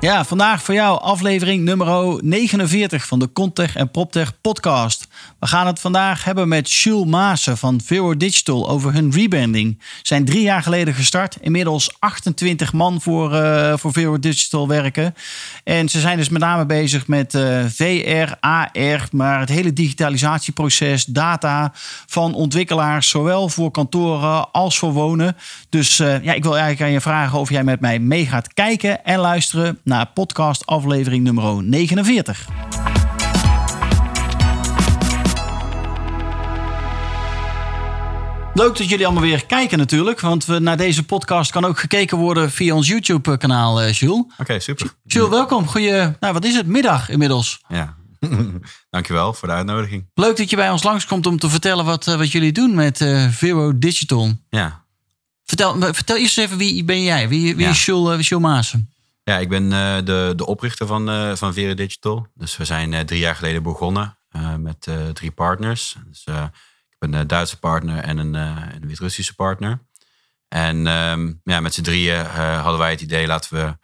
Ja, 0.00 0.24
vandaag 0.24 0.62
voor 0.62 0.74
jou 0.74 1.00
aflevering 1.00 1.64
nummer 1.64 2.18
49 2.24 3.06
van 3.06 3.18
de 3.18 3.32
Contech 3.32 3.76
en 3.76 3.90
PropTech 3.90 4.40
podcast. 4.40 5.08
We 5.40 5.46
gaan 5.46 5.66
het 5.66 5.80
vandaag 5.80 6.24
hebben 6.24 6.48
met 6.48 6.72
Jules 6.72 7.06
Maassen 7.06 7.58
van 7.58 7.80
Vero 7.84 8.16
Digital 8.16 8.68
over 8.68 8.92
hun 8.92 9.10
rebranding. 9.12 9.82
Zijn 10.02 10.24
drie 10.24 10.42
jaar 10.42 10.62
geleden 10.62 10.94
gestart. 10.94 11.36
Inmiddels 11.40 11.96
28 11.98 12.72
man 12.72 13.00
voor, 13.00 13.34
uh, 13.34 13.72
voor 13.76 13.92
Vero 13.92 14.18
Digital 14.18 14.68
werken. 14.68 15.14
En 15.64 15.88
ze 15.88 16.00
zijn 16.00 16.16
dus 16.16 16.28
met 16.28 16.40
name 16.40 16.66
bezig 16.66 17.06
met 17.06 17.34
uh, 17.34 17.64
VR, 17.64 18.32
AR, 18.40 19.08
maar 19.12 19.40
het 19.40 19.48
hele 19.48 19.72
digitalisatieproces, 19.72 21.04
data 21.04 21.72
van 22.06 22.34
ontwikkelaars, 22.34 23.08
zowel 23.08 23.48
voor 23.48 23.70
kantoren 23.70 24.52
als 24.52 24.78
voor 24.78 24.92
wonen. 24.92 25.36
Dus 25.68 26.00
uh, 26.00 26.22
ja, 26.22 26.32
ik 26.32 26.42
wil 26.42 26.52
eigenlijk 26.52 26.82
aan 26.82 26.92
je 26.92 27.00
vragen 27.00 27.38
of 27.38 27.50
jij 27.50 27.64
met 27.64 27.80
mij 27.80 27.98
mee 27.98 28.26
gaat 28.26 28.54
kijken 28.54 29.04
en 29.04 29.18
luisteren 29.18 29.78
naar 29.84 30.06
podcast 30.06 30.66
aflevering 30.66 31.24
nummer 31.24 31.64
49. 31.64 32.99
Leuk 38.60 38.76
dat 38.76 38.88
jullie 38.88 39.04
allemaal 39.04 39.24
weer 39.24 39.46
kijken 39.46 39.78
natuurlijk. 39.78 40.20
Want 40.20 40.44
we, 40.44 40.58
naar 40.58 40.76
deze 40.76 41.04
podcast 41.04 41.50
kan 41.50 41.64
ook 41.64 41.78
gekeken 41.78 42.18
worden 42.18 42.50
via 42.50 42.74
ons 42.74 42.88
YouTube 42.88 43.36
kanaal, 43.36 43.82
uh, 43.82 43.92
Jules. 43.92 44.20
Oké, 44.20 44.40
okay, 44.40 44.60
super. 44.60 44.94
Jules, 45.04 45.28
welkom. 45.28 45.66
Goeie, 45.66 46.14
nou 46.20 46.32
wat 46.32 46.44
is 46.44 46.54
het, 46.54 46.66
middag 46.66 47.08
inmiddels. 47.08 47.60
Ja, 47.68 47.96
dankjewel 48.90 49.32
voor 49.32 49.48
de 49.48 49.54
uitnodiging. 49.54 50.10
Leuk 50.14 50.36
dat 50.36 50.50
je 50.50 50.56
bij 50.56 50.70
ons 50.70 50.82
langskomt 50.82 51.26
om 51.26 51.38
te 51.38 51.48
vertellen 51.50 51.84
wat, 51.84 52.06
uh, 52.06 52.16
wat 52.16 52.32
jullie 52.32 52.52
doen 52.52 52.74
met 52.74 53.00
uh, 53.00 53.28
Vero 53.28 53.78
Digital. 53.78 54.32
Ja. 54.50 54.84
Vertel, 55.44 55.76
vertel 55.80 56.16
eerst 56.16 56.38
even, 56.38 56.58
wie 56.58 56.84
ben 56.84 57.02
jij? 57.02 57.28
Wie, 57.28 57.56
wie 57.56 57.64
ja. 57.64 57.70
is 57.70 57.84
Jules, 57.84 58.28
Jules 58.28 58.44
Maassen? 58.44 58.92
Ja, 59.24 59.38
ik 59.38 59.48
ben 59.48 59.68
de, 60.04 60.32
de 60.36 60.46
oprichter 60.46 60.86
van, 60.86 61.36
van 61.36 61.52
Vero 61.52 61.74
Digital. 61.74 62.26
Dus 62.34 62.56
we 62.56 62.64
zijn 62.64 63.06
drie 63.06 63.20
jaar 63.20 63.36
geleden 63.36 63.62
begonnen 63.62 64.18
met 64.58 64.88
drie 65.12 65.30
partners. 65.30 65.96
Dus, 66.08 66.24
een 67.00 67.26
Duitse 67.26 67.58
partner 67.58 67.98
en 67.98 68.18
een, 68.18 68.34
een 68.34 68.86
Wit-Russische 68.86 69.34
partner. 69.34 69.78
En 70.48 70.86
um, 70.86 71.40
ja, 71.44 71.60
met 71.60 71.74
z'n 71.74 71.82
drieën 71.82 72.24
hadden 72.36 72.78
wij 72.78 72.90
het 72.90 73.00
idee, 73.00 73.26
laten 73.26 73.56
we 73.56 73.76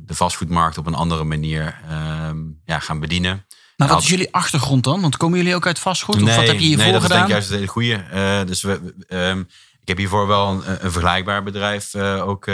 de 0.00 0.14
vastgoedmarkt 0.14 0.78
op 0.78 0.86
een 0.86 0.94
andere 0.94 1.24
manier 1.24 1.80
um, 2.28 2.60
ja, 2.64 2.78
gaan 2.78 3.00
bedienen. 3.00 3.46
Maar 3.76 3.88
wat 3.88 4.02
is 4.02 4.08
jullie 4.08 4.34
achtergrond 4.34 4.84
dan? 4.84 5.00
Want 5.00 5.16
komen 5.16 5.38
jullie 5.38 5.54
ook 5.54 5.66
uit 5.66 5.78
vastgoed? 5.78 6.20
Nee, 6.20 6.28
of 6.28 6.36
wat 6.36 6.46
heb 6.46 6.58
je 6.58 6.66
hiervoor 6.66 6.84
nee, 6.84 6.92
dat 6.92 7.02
gedaan? 7.02 7.28
is 7.28 7.28
denk 7.28 7.40
ik 7.40 7.48
juist 7.48 7.48
het 7.48 7.58
hele 7.58 8.04
goede. 8.06 8.44
dus 8.44 8.62
we, 8.62 8.94
um, 9.08 9.48
ik 9.80 9.88
heb 9.88 9.96
hiervoor 9.96 10.26
wel 10.26 10.48
een, 10.48 10.84
een 10.84 10.92
vergelijkbaar 10.92 11.42
bedrijf 11.42 11.94
ook 11.96 12.46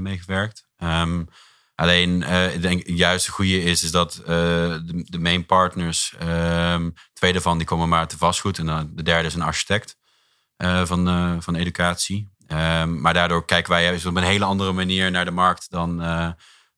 meegewerkt. 0.00 0.64
Um, 0.78 1.28
alleen, 1.76 2.20
uh, 2.20 2.54
ik 2.54 2.62
denk 2.62 2.82
juist 2.86 3.26
het 3.26 3.34
goede 3.34 3.62
is, 3.62 3.82
is 3.82 3.90
dat 3.90 4.18
uh, 4.20 4.26
de, 4.26 5.04
de, 5.04 5.18
main 5.18 5.46
partners, 5.46 6.14
um, 6.22 6.94
twee 7.12 7.32
daarvan 7.32 7.58
die 7.58 7.66
komen 7.66 7.88
maar 7.88 8.08
te 8.08 8.16
vastgoed. 8.16 8.58
En 8.58 8.66
dan 8.66 8.90
de 8.94 9.02
derde 9.02 9.28
is 9.28 9.34
een 9.34 9.42
architect 9.42 9.96
uh, 10.58 10.84
van, 10.84 11.42
van 11.42 11.54
educatie. 11.54 12.34
Um, 12.48 13.00
maar 13.00 13.14
daardoor 13.14 13.44
kijken 13.44 13.72
wij 13.72 13.84
juist 13.84 14.06
op 14.06 14.16
een 14.16 14.22
hele 14.22 14.44
andere 14.44 14.72
manier 14.72 15.10
naar 15.10 15.24
de 15.24 15.30
markt 15.30 15.70
dan, 15.70 15.96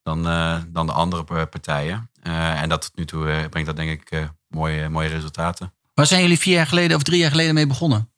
dan, 0.03 0.23
dan 0.67 0.85
de 0.85 0.91
andere 0.91 1.45
partijen. 1.45 2.09
en 2.21 2.69
dat 2.69 2.81
tot 2.81 2.95
nu 2.95 3.05
toe 3.05 3.47
brengt 3.49 3.67
dat 3.67 3.75
denk 3.75 4.01
ik 4.01 4.29
mooie, 4.47 4.89
mooie 4.89 5.07
resultaten. 5.07 5.73
Waar 5.93 6.07
zijn 6.07 6.21
jullie 6.21 6.39
vier 6.39 6.53
jaar 6.53 6.67
geleden 6.67 6.97
of 6.97 7.03
drie 7.03 7.19
jaar 7.19 7.31
geleden 7.31 7.53
mee 7.53 7.67
begonnen? 7.67 8.11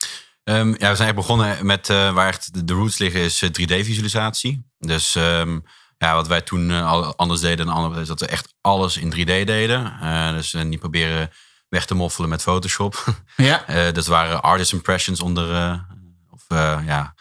Um, 0.44 0.76
ja, 0.78 0.90
we 0.90 0.96
zijn 0.96 1.16
begonnen 1.16 1.66
met 1.66 1.90
uh, 1.90 2.14
waar 2.14 2.28
echt 2.28 2.54
de, 2.54 2.64
de 2.64 2.74
roots 2.74 2.98
liggen 2.98 3.22
is 3.22 3.44
3D-visualisatie. 3.46 4.66
Dus 4.80 5.16
um, 5.16 5.64
ja, 6.02 6.16
wat 6.16 6.28
wij 6.28 6.42
toen 6.42 6.70
uh, 6.70 7.12
anders 7.16 7.42
deden 7.42 7.66
dan 7.66 7.76
anderen, 7.76 8.02
is 8.02 8.08
dat 8.08 8.20
we 8.20 8.26
echt 8.26 8.54
alles 8.62 8.98
in 8.98 9.14
3D 9.14 9.46
deden. 9.46 9.94
Uh, 10.04 10.32
dus 10.32 10.54
niet 10.54 10.80
proberen 10.80 11.32
weg 11.70 11.86
te 11.86 11.94
moffelen 11.94 12.30
met 12.30 12.42
Photoshop. 12.42 13.04
Ja. 13.36 13.92
dat 13.92 14.06
waren 14.06 14.42
artist 14.42 14.74
impressions 14.74 15.22
onder, 15.22 15.80
of 16.30 16.44
ja, 16.86 17.14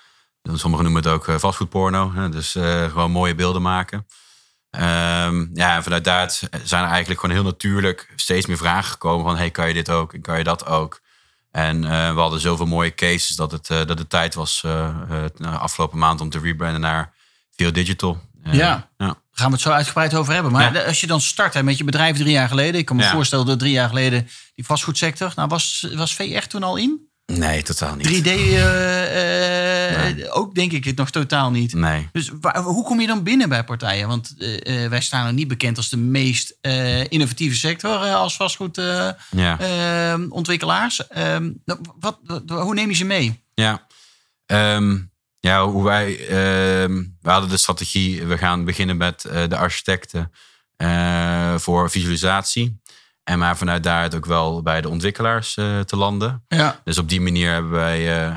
sommigen 0.42 0.84
noemen 0.84 1.02
het 1.02 1.12
ook 1.12 1.40
vastgoedporno. 1.40 2.28
dus 2.30 2.50
gewoon 2.90 3.10
mooie 3.10 3.34
beelden 3.34 3.62
maken. 3.62 4.06
Um, 4.70 5.50
ja, 5.54 5.76
en 5.76 5.82
vanuit 5.82 6.04
daar 6.04 6.30
zijn 6.62 6.84
er 6.84 6.90
eigenlijk 6.90 7.20
gewoon 7.20 7.36
heel 7.36 7.44
natuurlijk 7.44 8.12
steeds 8.16 8.46
meer 8.46 8.56
vragen 8.56 8.90
gekomen 8.90 9.26
van, 9.26 9.36
hey, 9.36 9.50
kan 9.50 9.68
je 9.68 9.74
dit 9.74 9.90
ook 9.90 10.14
en 10.14 10.20
kan 10.20 10.38
je 10.38 10.44
dat 10.44 10.66
ook? 10.66 11.00
En 11.50 11.80
we 12.14 12.20
hadden 12.20 12.40
zoveel 12.40 12.66
mooie 12.66 12.94
cases 12.94 13.36
dat 13.36 13.52
het, 13.52 13.66
dat 13.66 13.98
het 13.98 14.10
tijd 14.10 14.34
was 14.34 14.62
uh, 14.66 14.96
afgelopen 15.40 15.98
maand 15.98 16.20
om 16.20 16.30
te 16.30 16.38
rebranden 16.38 16.80
naar 16.80 17.12
Veel 17.56 17.72
Digital. 17.72 18.29
Ja. 18.42 18.52
ja. 18.52 18.88
Daar 18.96 19.14
gaan 19.32 19.46
we 19.46 19.52
het 19.52 19.60
zo 19.60 19.70
uitgebreid 19.70 20.14
over 20.14 20.32
hebben. 20.32 20.52
Maar 20.52 20.74
ja. 20.74 20.82
als 20.82 21.00
je 21.00 21.06
dan 21.06 21.20
start 21.20 21.54
hè, 21.54 21.62
met 21.62 21.78
je 21.78 21.84
bedrijf 21.84 22.16
drie 22.16 22.32
jaar 22.32 22.48
geleden. 22.48 22.80
Ik 22.80 22.86
kan 22.86 22.96
me 22.96 23.02
ja. 23.02 23.10
voorstellen 23.10 23.46
dat 23.46 23.58
drie 23.58 23.72
jaar 23.72 23.88
geleden 23.88 24.28
die 24.54 24.64
vastgoedsector. 24.64 25.32
Nou, 25.36 25.48
was, 25.48 25.86
was 25.94 26.14
VR 26.14 26.46
toen 26.48 26.62
al 26.62 26.76
in? 26.76 27.08
Nee, 27.26 27.62
totaal 27.62 27.94
niet. 27.94 28.06
3D 28.06 28.10
nee. 28.24 30.30
ook 30.30 30.54
denk 30.54 30.72
ik 30.72 30.84
het 30.84 30.96
nog 30.96 31.10
totaal 31.10 31.50
niet. 31.50 31.74
Nee. 31.74 32.08
Dus 32.12 32.30
waar, 32.40 32.58
hoe 32.58 32.84
kom 32.84 33.00
je 33.00 33.06
dan 33.06 33.22
binnen 33.22 33.48
bij 33.48 33.64
partijen? 33.64 34.08
Want 34.08 34.34
uh, 34.38 34.88
wij 34.88 35.00
staan 35.00 35.26
er 35.26 35.32
niet 35.32 35.48
bekend 35.48 35.76
als 35.76 35.88
de 35.88 35.96
meest 35.96 36.56
uh, 36.62 37.04
innovatieve 37.04 37.56
sector 37.56 37.96
als 37.96 38.36
vastgoedontwikkelaars. 38.36 41.02
Ja. 41.14 41.34
Um, 41.34 41.62
wat, 41.98 42.18
wat, 42.24 42.42
hoe 42.46 42.74
neem 42.74 42.88
je 42.88 42.94
ze 42.94 43.04
mee? 43.04 43.44
Ja, 43.54 43.86
um, 44.46 45.09
ja 45.40 45.66
hoe 45.66 45.84
wij. 45.84 46.10
Um, 46.82 47.16
we 47.20 47.30
hadden 47.30 47.50
de 47.50 47.56
strategie, 47.56 48.26
we 48.26 48.38
gaan 48.38 48.64
beginnen 48.64 48.96
met 48.96 49.24
uh, 49.26 49.42
de 49.48 49.56
architecten 49.56 50.32
voor 51.56 51.90
visualisatie. 51.90 52.80
En 53.24 53.38
maar 53.38 53.56
vanuit 53.56 53.82
daaruit 53.82 54.14
ook 54.14 54.26
wel 54.26 54.62
bij 54.62 54.80
de 54.80 54.88
ontwikkelaars 54.88 55.56
uh, 55.56 55.80
te 55.80 55.96
landen. 55.96 56.44
Ja. 56.48 56.80
Dus 56.84 56.98
op 56.98 57.08
die 57.08 57.20
manier 57.20 57.52
hebben 57.52 57.70
wij 57.70 58.32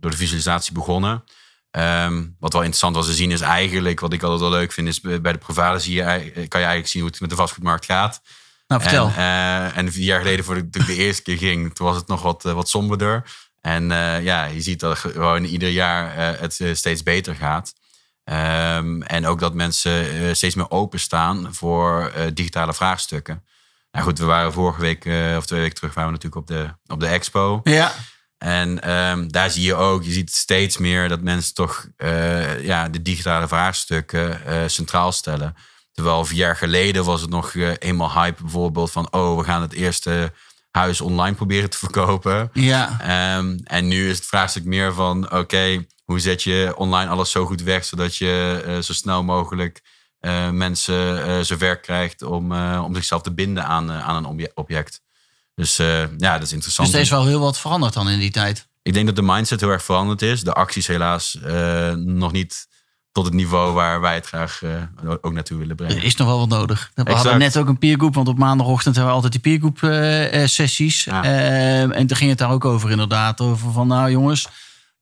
door 0.00 0.10
de 0.10 0.16
visualisatie 0.16 0.72
begonnen. 0.72 1.24
Um, 1.70 2.36
wat 2.38 2.52
wel 2.52 2.62
interessant 2.62 2.96
was 2.96 3.06
te 3.06 3.12
zien 3.12 3.30
is 3.30 3.40
eigenlijk, 3.40 4.00
wat 4.00 4.12
ik 4.12 4.22
altijd 4.22 4.40
wel 4.40 4.50
leuk 4.50 4.72
vind, 4.72 4.88
is 4.88 5.00
bij 5.00 5.32
de 5.32 5.38
providers 5.38 5.84
zie 5.84 5.94
je, 5.94 6.02
kan 6.32 6.60
je 6.60 6.66
eigenlijk 6.66 6.88
zien 6.88 7.02
hoe 7.02 7.10
het 7.10 7.20
met 7.20 7.30
de 7.30 7.36
vastgoedmarkt 7.36 7.84
gaat. 7.84 8.20
Nou, 8.66 8.82
vertel. 8.82 9.10
En, 9.16 9.74
en 9.74 9.92
vier 9.92 10.04
jaar 10.04 10.20
geleden, 10.20 10.44
voor 10.44 10.56
ik 10.56 10.72
de, 10.72 10.84
de 10.84 10.94
eerste 10.94 11.22
keer 11.22 11.36
ging, 11.36 11.74
toen 11.74 11.86
was 11.86 11.96
het 11.96 12.06
nog 12.06 12.22
wat, 12.22 12.42
wat 12.42 12.68
somberder. 12.68 13.22
En 13.66 13.88
ja, 14.22 14.44
je 14.44 14.60
ziet 14.60 14.80
dat 14.80 14.98
gewoon 14.98 15.44
ieder 15.44 15.68
jaar 15.68 16.16
het 16.40 16.60
steeds 16.72 17.02
beter 17.02 17.34
gaat. 17.34 17.72
Um, 18.24 19.02
en 19.02 19.26
ook 19.26 19.40
dat 19.40 19.54
mensen 19.54 20.36
steeds 20.36 20.54
meer 20.54 20.70
openstaan 20.70 21.54
voor 21.54 22.12
digitale 22.34 22.74
vraagstukken. 22.74 23.44
Nou 23.90 24.04
goed, 24.04 24.18
we 24.18 24.24
waren 24.24 24.52
vorige 24.52 24.80
week 24.80 25.04
of 25.36 25.46
twee 25.46 25.60
weken 25.60 25.74
terug 25.74 25.94
waren 25.94 26.12
we 26.12 26.16
natuurlijk 26.16 26.42
op 26.42 26.46
de, 26.46 26.92
op 26.94 27.00
de 27.00 27.06
expo. 27.06 27.60
Ja. 27.64 27.92
En 28.38 28.90
um, 28.96 29.32
daar 29.32 29.50
zie 29.50 29.62
je 29.62 29.74
ook, 29.74 30.04
je 30.04 30.12
ziet 30.12 30.32
steeds 30.32 30.78
meer 30.78 31.08
dat 31.08 31.20
mensen 31.20 31.54
toch 31.54 31.86
uh, 31.96 32.64
ja, 32.64 32.88
de 32.88 33.02
digitale 33.02 33.48
vraagstukken 33.48 34.40
uh, 34.48 34.62
centraal 34.66 35.12
stellen. 35.12 35.54
Terwijl 35.92 36.24
vier 36.24 36.38
jaar 36.38 36.56
geleden 36.56 37.04
was 37.04 37.20
het 37.20 37.30
nog 37.30 37.54
eenmaal 37.78 38.12
hype 38.12 38.42
bijvoorbeeld 38.42 38.92
van... 38.92 39.12
oh, 39.12 39.38
we 39.38 39.44
gaan 39.44 39.62
het 39.62 39.72
eerste 39.72 40.32
huis 40.76 41.00
online 41.00 41.36
proberen 41.36 41.70
te 41.70 41.78
verkopen. 41.78 42.50
Ja. 42.52 42.98
Um, 43.38 43.60
en 43.64 43.88
nu 43.88 44.08
is 44.08 44.16
het 44.16 44.26
vraagstuk 44.26 44.64
meer 44.64 44.94
van, 44.94 45.24
oké, 45.24 45.36
okay, 45.36 45.86
hoe 46.04 46.20
zet 46.20 46.42
je 46.42 46.72
online 46.76 47.10
alles 47.10 47.30
zo 47.30 47.46
goed 47.46 47.62
weg... 47.62 47.84
zodat 47.84 48.16
je 48.16 48.78
zo 48.82 48.92
snel 48.92 49.22
mogelijk 49.22 49.82
uh, 50.20 50.50
mensen 50.50 51.28
uh, 51.28 51.40
zover 51.40 51.80
krijgt 51.80 52.22
om, 52.22 52.52
om 52.78 52.94
zichzelf 52.94 53.22
te 53.22 53.32
binden 53.32 53.64
aan, 53.64 53.92
aan 53.92 54.24
een 54.24 54.50
object. 54.54 55.00
Dus 55.54 55.76
ja, 56.16 56.32
dat 56.32 56.42
is 56.42 56.52
interessant. 56.52 56.88
Dus 56.88 56.96
er 56.96 57.02
is 57.02 57.10
wel 57.10 57.26
heel 57.26 57.40
wat 57.40 57.58
veranderd 57.58 57.94
dan 57.94 58.08
in 58.08 58.18
die 58.18 58.30
tijd. 58.30 58.68
Ik 58.82 58.92
denk 58.92 59.06
dat 59.06 59.16
de 59.16 59.22
mindset 59.22 59.60
heel 59.60 59.70
erg 59.70 59.84
veranderd 59.84 60.22
is. 60.22 60.42
De 60.42 60.52
acties 60.52 60.86
helaas 60.86 61.38
nog 61.94 62.32
niet 62.32 62.68
tot 63.16 63.24
het 63.24 63.34
niveau 63.34 63.72
waar 63.72 64.00
wij 64.00 64.14
het 64.14 64.26
graag 64.26 64.62
ook 65.20 65.32
naartoe 65.32 65.58
willen 65.58 65.76
brengen. 65.76 65.96
Er 65.96 66.04
is 66.04 66.16
nog 66.16 66.26
wel 66.26 66.38
wat 66.38 66.48
nodig. 66.48 66.90
We 66.94 67.02
exact. 67.02 67.22
hadden 67.22 67.38
net 67.38 67.56
ook 67.56 67.68
een 67.68 67.78
peergroep, 67.78 68.14
want 68.14 68.28
op 68.28 68.38
maandagochtend 68.38 68.94
hebben 68.94 69.14
we 69.14 69.22
altijd 69.22 69.42
die 69.42 69.58
peergroep 69.58 69.78
sessies. 70.48 71.04
Ja. 71.04 71.24
en 71.92 72.06
toen 72.06 72.16
ging 72.16 72.30
het 72.30 72.38
daar 72.38 72.50
ook 72.50 72.64
over 72.64 72.90
inderdaad. 72.90 73.40
Over 73.40 73.72
van 73.72 73.86
nou 73.86 74.10
jongens, 74.10 74.48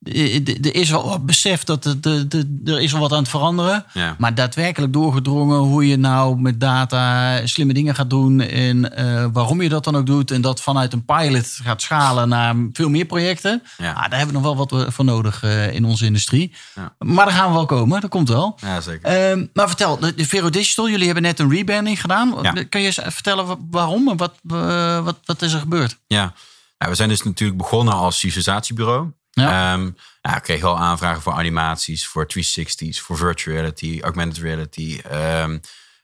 er 0.05 0.75
is 0.75 0.91
wel 0.91 1.09
wat 1.09 1.27
besef 1.27 1.65
dat 1.65 1.83
de, 1.83 2.01
de, 2.01 2.29
de, 2.29 2.73
er 2.73 2.81
is 2.81 2.93
wel 2.93 3.01
wat 3.01 3.13
aan 3.13 3.19
het 3.19 3.29
veranderen. 3.29 3.85
Ja. 3.93 4.15
Maar 4.19 4.35
daadwerkelijk 4.35 4.93
doorgedrongen 4.93 5.59
hoe 5.59 5.89
je 5.89 5.97
nou 5.97 6.41
met 6.41 6.61
data 6.61 7.41
slimme 7.47 7.73
dingen 7.73 7.95
gaat 7.95 8.11
doen. 8.11 8.41
En 8.41 8.93
uh, 8.99 9.27
waarom 9.33 9.63
je 9.63 9.69
dat 9.69 9.85
dan 9.85 9.97
ook 9.97 10.07
doet. 10.07 10.31
En 10.31 10.41
dat 10.41 10.61
vanuit 10.61 10.93
een 10.93 11.05
pilot 11.05 11.59
gaat 11.63 11.83
schalen 11.83 12.29
naar 12.29 12.55
veel 12.73 12.89
meer 12.89 13.05
projecten. 13.05 13.63
Ja. 13.77 13.93
Ah, 13.93 14.01
daar 14.01 14.19
hebben 14.19 14.27
we 14.27 14.43
nog 14.43 14.57
wel 14.57 14.67
wat 14.67 14.93
voor 14.93 15.05
nodig 15.05 15.43
uh, 15.43 15.75
in 15.75 15.85
onze 15.85 16.05
industrie. 16.05 16.53
Ja. 16.75 16.95
Maar 16.99 17.25
daar 17.25 17.35
gaan 17.35 17.49
we 17.49 17.55
wel 17.55 17.67
komen, 17.67 18.01
dat 18.01 18.11
komt 18.11 18.29
wel. 18.29 18.59
Ja, 18.61 18.81
zeker. 18.81 19.39
Uh, 19.39 19.47
maar 19.53 19.69
vertel, 19.69 19.99
de, 19.99 20.15
de 20.15 20.27
Vero 20.27 20.51
Digital, 20.51 20.89
jullie 20.89 21.05
hebben 21.05 21.23
net 21.23 21.39
een 21.39 21.51
rebranding 21.51 22.01
gedaan. 22.01 22.35
Kun 22.69 22.81
je 22.81 22.87
eens 22.87 23.01
vertellen 23.03 23.67
waarom 23.71 24.09
en 24.09 24.17
wat, 24.17 24.35
wat, 24.43 25.19
wat 25.25 25.43
is 25.43 25.53
er 25.53 25.61
gebeurd? 25.61 25.99
Ja. 26.07 26.33
ja, 26.79 26.89
we 26.89 26.95
zijn 26.95 27.09
dus 27.09 27.23
natuurlijk 27.23 27.59
begonnen 27.59 27.95
als 27.95 28.19
visualisatiebureau. 28.19 29.13
Ja. 29.35 29.73
Um, 29.73 29.97
ja, 30.21 30.37
ik 30.37 30.43
kreeg 30.43 30.65
aanvragen 30.65 31.23
voor 31.23 31.33
animaties, 31.33 32.07
voor 32.07 32.27
360's, 32.27 33.01
voor 33.01 33.17
virtual 33.17 33.57
reality, 33.57 34.01
augmented 34.03 34.43
reality, 34.43 35.01
um, 35.13 35.61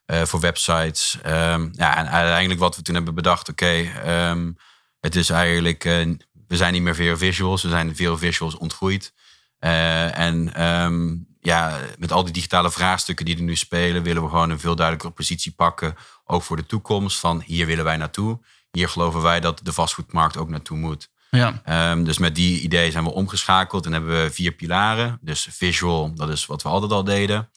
uh, 0.06 0.22
voor 0.22 0.40
websites. 0.40 1.18
Um, 1.26 1.70
ja, 1.72 1.96
en 1.96 2.08
uiteindelijk 2.08 2.60
wat 2.60 2.76
we 2.76 2.82
toen 2.82 2.94
hebben 2.94 3.14
bedacht, 3.14 3.48
oké, 3.48 3.66
het 5.00 5.16
is 5.16 5.30
eigenlijk, 5.30 5.84
uh, 5.84 6.16
we 6.46 6.56
zijn 6.56 6.72
niet 6.72 6.82
meer 6.82 6.94
veel 6.94 7.16
visuals, 7.16 7.62
we 7.62 7.68
zijn 7.68 7.96
veel 7.96 8.18
visuals 8.18 8.56
ontgroeid. 8.56 9.12
Uh, 9.60 10.18
en 10.18 10.52
ja, 11.40 11.78
met 11.98 12.12
al 12.12 12.24
die 12.24 12.32
digitale 12.32 12.70
vraagstukken 12.70 13.24
die 13.24 13.36
er 13.36 13.42
nu 13.42 13.56
spelen, 13.56 14.02
willen 14.02 14.22
we 14.22 14.28
gewoon 14.28 14.50
een 14.50 14.60
veel 14.60 14.76
duidelijkere 14.76 15.14
positie 15.14 15.52
pakken, 15.52 15.96
ook 16.24 16.42
voor 16.42 16.56
de 16.56 16.66
toekomst, 16.66 17.18
van 17.18 17.42
hier 17.46 17.66
willen 17.66 17.84
wij 17.84 17.96
naartoe. 17.96 18.40
Hier 18.70 18.88
geloven 18.88 19.22
wij 19.22 19.40
dat 19.40 19.60
de 19.62 19.72
vastgoedmarkt 19.72 20.36
ook 20.36 20.48
naartoe 20.48 20.76
moet. 20.76 21.10
Ja. 21.30 21.62
Um, 21.92 22.04
dus 22.04 22.18
met 22.18 22.34
die 22.34 22.60
ideeën 22.60 22.92
zijn 22.92 23.04
we 23.04 23.10
omgeschakeld 23.10 23.86
en 23.86 23.92
hebben 23.92 24.22
we 24.22 24.30
vier 24.30 24.52
pilaren. 24.52 25.18
Dus 25.20 25.48
visual, 25.50 26.14
dat 26.14 26.28
is 26.28 26.46
wat 26.46 26.62
we 26.62 26.68
altijd 26.68 26.92
al 26.92 27.04
deden. 27.04 27.50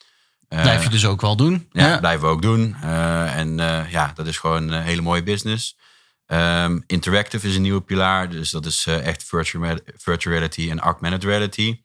Uh, 0.50 0.62
Blijf 0.62 0.84
je 0.84 0.90
dus 0.90 1.06
ook 1.06 1.22
wel 1.22 1.36
doen. 1.36 1.68
Ja, 1.72 1.88
ja. 1.88 2.00
blijven 2.00 2.28
we 2.28 2.34
ook 2.34 2.42
doen. 2.42 2.76
Uh, 2.84 3.38
en 3.38 3.60
uh, 3.60 3.92
ja, 3.92 4.12
dat 4.16 4.28
is 4.28 4.38
gewoon 4.38 4.70
een 4.70 4.82
hele 4.84 5.02
mooie 5.02 5.24
business. 5.24 5.78
Um, 6.28 6.84
interactive 6.88 7.48
is 7.48 7.56
een 7.56 7.62
nieuwe 7.62 7.82
pilaar. 7.82 8.30
Dus 8.30 8.50
dat 8.50 8.66
is 8.66 8.86
echt 8.86 9.24
virtual, 9.24 9.78
virtual 9.98 10.36
reality 10.36 10.70
en 10.70 10.80
augmented 10.80 11.24
reality. 11.24 11.82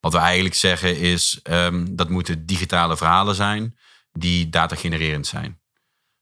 Wat 0.00 0.12
we 0.12 0.18
eigenlijk 0.18 0.54
zeggen 0.54 0.98
is, 0.98 1.40
um, 1.42 1.96
dat 1.96 2.08
moeten 2.08 2.46
digitale 2.46 2.96
verhalen 2.96 3.34
zijn 3.34 3.78
die 4.12 4.48
data 4.48 4.76
genererend 4.76 5.26
zijn. 5.26 5.60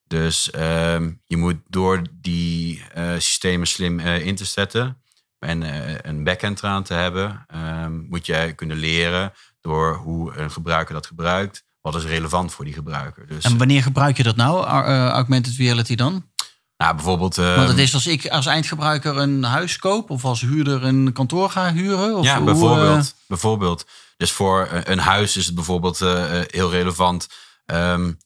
Dus 0.07 0.51
um, 0.55 1.21
je 1.25 1.37
moet 1.37 1.57
door 1.69 2.03
die 2.13 2.83
systemen 3.19 3.67
slim 3.67 4.01
in 4.01 4.35
te 4.35 4.45
zetten 4.45 5.00
en 5.41 5.63
uh, 5.63 5.95
een 6.03 6.25
backend 6.25 6.63
eraan 6.63 6.83
te 6.83 6.95
hebben, 6.95 7.47
um, 7.85 8.07
moet 8.09 8.27
jij 8.27 8.55
kunnen 8.55 8.77
leren 8.77 9.33
door 9.61 9.97
hoe 9.97 10.37
een 10.37 10.51
gebruiker 10.51 10.95
dat 10.95 11.07
gebruikt. 11.07 11.65
Wat 11.81 11.95
is 11.95 12.05
relevant 12.05 12.53
voor 12.53 12.65
die 12.65 12.75
gebruiker? 12.75 13.27
Dus, 13.27 13.45
en 13.45 13.59
wanneer 13.59 13.83
gebruik 13.83 14.17
je 14.17 14.23
dat 14.23 14.37
nou, 14.37 14.65
augmented 14.65 15.57
reality 15.57 15.95
dan? 15.95 16.29
Nou, 16.77 16.95
bijvoorbeeld. 16.95 17.37
Want 17.37 17.69
het 17.69 17.79
is 17.79 17.95
als 17.95 18.07
ik 18.07 18.29
als 18.29 18.47
eindgebruiker 18.47 19.17
een 19.17 19.43
huis 19.43 19.79
koop 19.79 20.11
of 20.11 20.25
als 20.25 20.41
huurder 20.41 20.85
een 20.85 21.13
kantoor 21.13 21.51
ga 21.51 21.73
huren. 21.73 22.17
Of 22.17 22.25
ja, 22.25 22.37
hoe, 22.37 22.45
bijvoorbeeld, 22.45 23.15
bijvoorbeeld. 23.27 23.87
Dus 24.17 24.33
voor 24.33 24.69
een 24.85 24.99
huis 24.99 25.37
is 25.37 25.47
het 25.47 25.55
bijvoorbeeld 25.55 25.99
heel 26.47 26.71
relevant. 26.71 27.29
Um, 27.67 28.19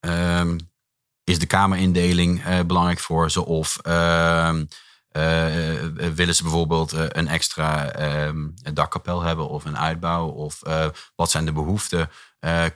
um, 0.00 0.70
is 1.24 1.38
de 1.38 1.46
kamerindeling 1.46 2.42
belangrijk 2.66 3.00
voor 3.00 3.30
ze? 3.30 3.44
Of 3.44 3.78
willen 6.14 6.34
ze 6.34 6.42
bijvoorbeeld 6.42 6.92
een 6.92 7.28
extra 7.28 7.92
dakkapel 8.72 9.22
hebben 9.22 9.48
of 9.48 9.64
een 9.64 9.78
uitbouw? 9.78 10.26
Of 10.26 10.60
wat 11.14 11.30
zijn 11.30 11.44
de 11.44 11.52
behoeften? 11.52 12.10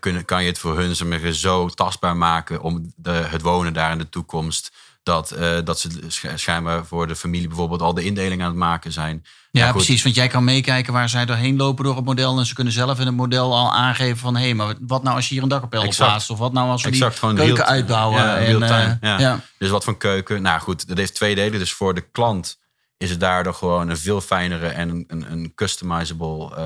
kunnen, 0.00 0.24
kan 0.24 0.42
je 0.42 0.48
het 0.48 0.58
voor 0.58 0.78
hun 0.78 1.34
zo 1.34 1.68
tastbaar 1.68 2.16
maken 2.16 2.60
om 2.60 2.92
de, 2.96 3.10
het 3.10 3.42
wonen 3.42 3.72
daar 3.72 3.92
in 3.92 3.98
de 3.98 4.08
toekomst? 4.08 4.72
Dat, 5.06 5.34
uh, 5.38 5.58
dat 5.64 5.80
ze 5.80 5.90
schijnbaar 6.34 6.86
voor 6.86 7.06
de 7.06 7.16
familie 7.16 7.48
bijvoorbeeld 7.48 7.82
al 7.82 7.94
de 7.94 8.04
indeling 8.04 8.42
aan 8.42 8.48
het 8.48 8.56
maken 8.56 8.92
zijn. 8.92 9.24
Ja, 9.50 9.66
ja 9.66 9.72
precies. 9.72 10.02
Want 10.02 10.14
jij 10.14 10.28
kan 10.28 10.44
meekijken 10.44 10.92
waar 10.92 11.08
zij 11.08 11.24
doorheen 11.24 11.56
lopen 11.56 11.84
door 11.84 11.96
het 11.96 12.04
model. 12.04 12.38
En 12.38 12.46
ze 12.46 12.54
kunnen 12.54 12.72
zelf 12.72 13.00
in 13.00 13.06
het 13.06 13.14
model 13.14 13.54
al 13.54 13.74
aangeven 13.74 14.16
van... 14.16 14.36
hé, 14.36 14.42
hey, 14.42 14.54
maar 14.54 14.74
wat 14.80 15.02
nou 15.02 15.16
als 15.16 15.28
je 15.28 15.34
hier 15.34 15.42
een 15.42 15.48
dakkapel 15.48 15.82
op 15.82 15.94
plaatst? 15.96 16.30
Of 16.30 16.38
wat 16.38 16.52
nou 16.52 16.70
als 16.70 16.82
we 16.82 16.88
exact, 16.88 17.20
die 17.20 17.34
keuken 17.34 17.54
real, 17.54 17.66
uitbouwen? 17.66 18.22
Ja, 18.22 18.36
en, 18.36 18.52
time, 18.52 18.68
uh, 18.68 18.96
ja. 19.00 19.18
ja. 19.18 19.40
Dus 19.58 19.70
wat 19.70 19.84
voor 19.84 19.96
keuken? 19.96 20.42
Nou 20.42 20.60
goed, 20.60 20.88
dat 20.88 20.96
heeft 20.96 21.14
twee 21.14 21.34
delen. 21.34 21.58
Dus 21.58 21.72
voor 21.72 21.94
de 21.94 22.10
klant 22.10 22.58
is 22.96 23.10
het 23.10 23.20
daardoor 23.20 23.54
gewoon 23.54 23.88
een 23.88 23.98
veel 23.98 24.20
fijnere... 24.20 24.68
en 24.68 24.88
een, 25.08 25.26
een, 25.32 25.52
customizable... 25.54 26.56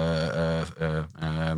Uh, 0.81 0.89
uh, 1.23 1.51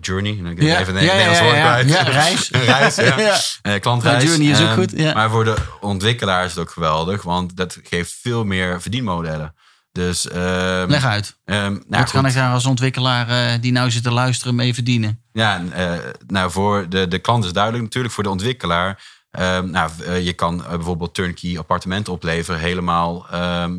journey. 0.00 0.32
Ik 0.32 0.62
ja. 0.62 0.80
even 0.80 0.96
een 0.96 1.04
ja, 1.04 1.12
Nederlands 1.12 1.40
woord 1.40 1.56
ja, 1.56 1.62
kwijt. 1.62 1.88
Ja, 1.88 2.02
reis. 2.02 2.50
reis, 2.74 2.96
ja. 2.96 3.16
Uh, 3.72 3.80
klantreis. 3.80 4.22
Journey 4.22 4.50
is 4.50 4.60
ook 4.60 4.68
um, 4.68 4.74
goed. 4.74 5.14
Maar 5.14 5.30
voor 5.30 5.44
de 5.44 5.54
ontwikkelaar 5.80 6.44
is 6.44 6.50
het 6.50 6.60
ook 6.60 6.70
geweldig, 6.70 7.22
want 7.22 7.56
dat 7.56 7.78
geeft 7.82 8.18
veel 8.22 8.44
meer 8.44 8.80
verdienmodellen. 8.80 9.54
Dus, 9.92 10.32
um, 10.34 10.88
Leg 10.88 11.04
uit. 11.04 11.36
Um, 11.44 11.54
nou, 11.54 11.82
Wat 11.88 12.10
kan 12.10 12.26
ik 12.26 12.34
daar 12.34 12.52
als 12.52 12.66
ontwikkelaar 12.66 13.28
uh, 13.28 13.60
die 13.60 13.72
nou 13.72 13.90
zit 13.90 14.02
te 14.02 14.10
luisteren 14.10 14.54
mee 14.54 14.74
verdienen? 14.74 15.22
Ja, 15.32 15.60
uh, 15.60 15.92
nou 16.26 16.50
voor 16.50 16.88
de, 16.88 17.08
de 17.08 17.18
klant 17.18 17.44
is 17.44 17.52
duidelijk 17.52 17.84
natuurlijk. 17.84 18.14
Voor 18.14 18.22
de 18.22 18.30
ontwikkelaar, 18.30 19.02
um, 19.30 19.70
nou, 19.70 19.90
uh, 20.00 20.24
je 20.24 20.32
kan 20.32 20.64
bijvoorbeeld 20.70 21.14
turnkey 21.14 21.58
appartementen 21.58 22.12
opleveren, 22.12 22.60
helemaal 22.60 23.26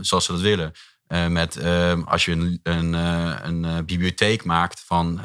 zoals 0.01 0.25
ze 0.25 0.31
dat 0.31 0.41
willen. 0.41 0.73
Uh, 1.09 1.27
met 1.27 1.65
um, 1.65 2.03
als 2.03 2.25
je 2.25 2.31
een, 2.31 2.59
een, 2.63 2.93
uh, 2.93 3.35
een 3.41 3.63
uh, 3.63 3.77
bibliotheek 3.85 4.43
maakt 4.43 4.83
van, 4.85 5.21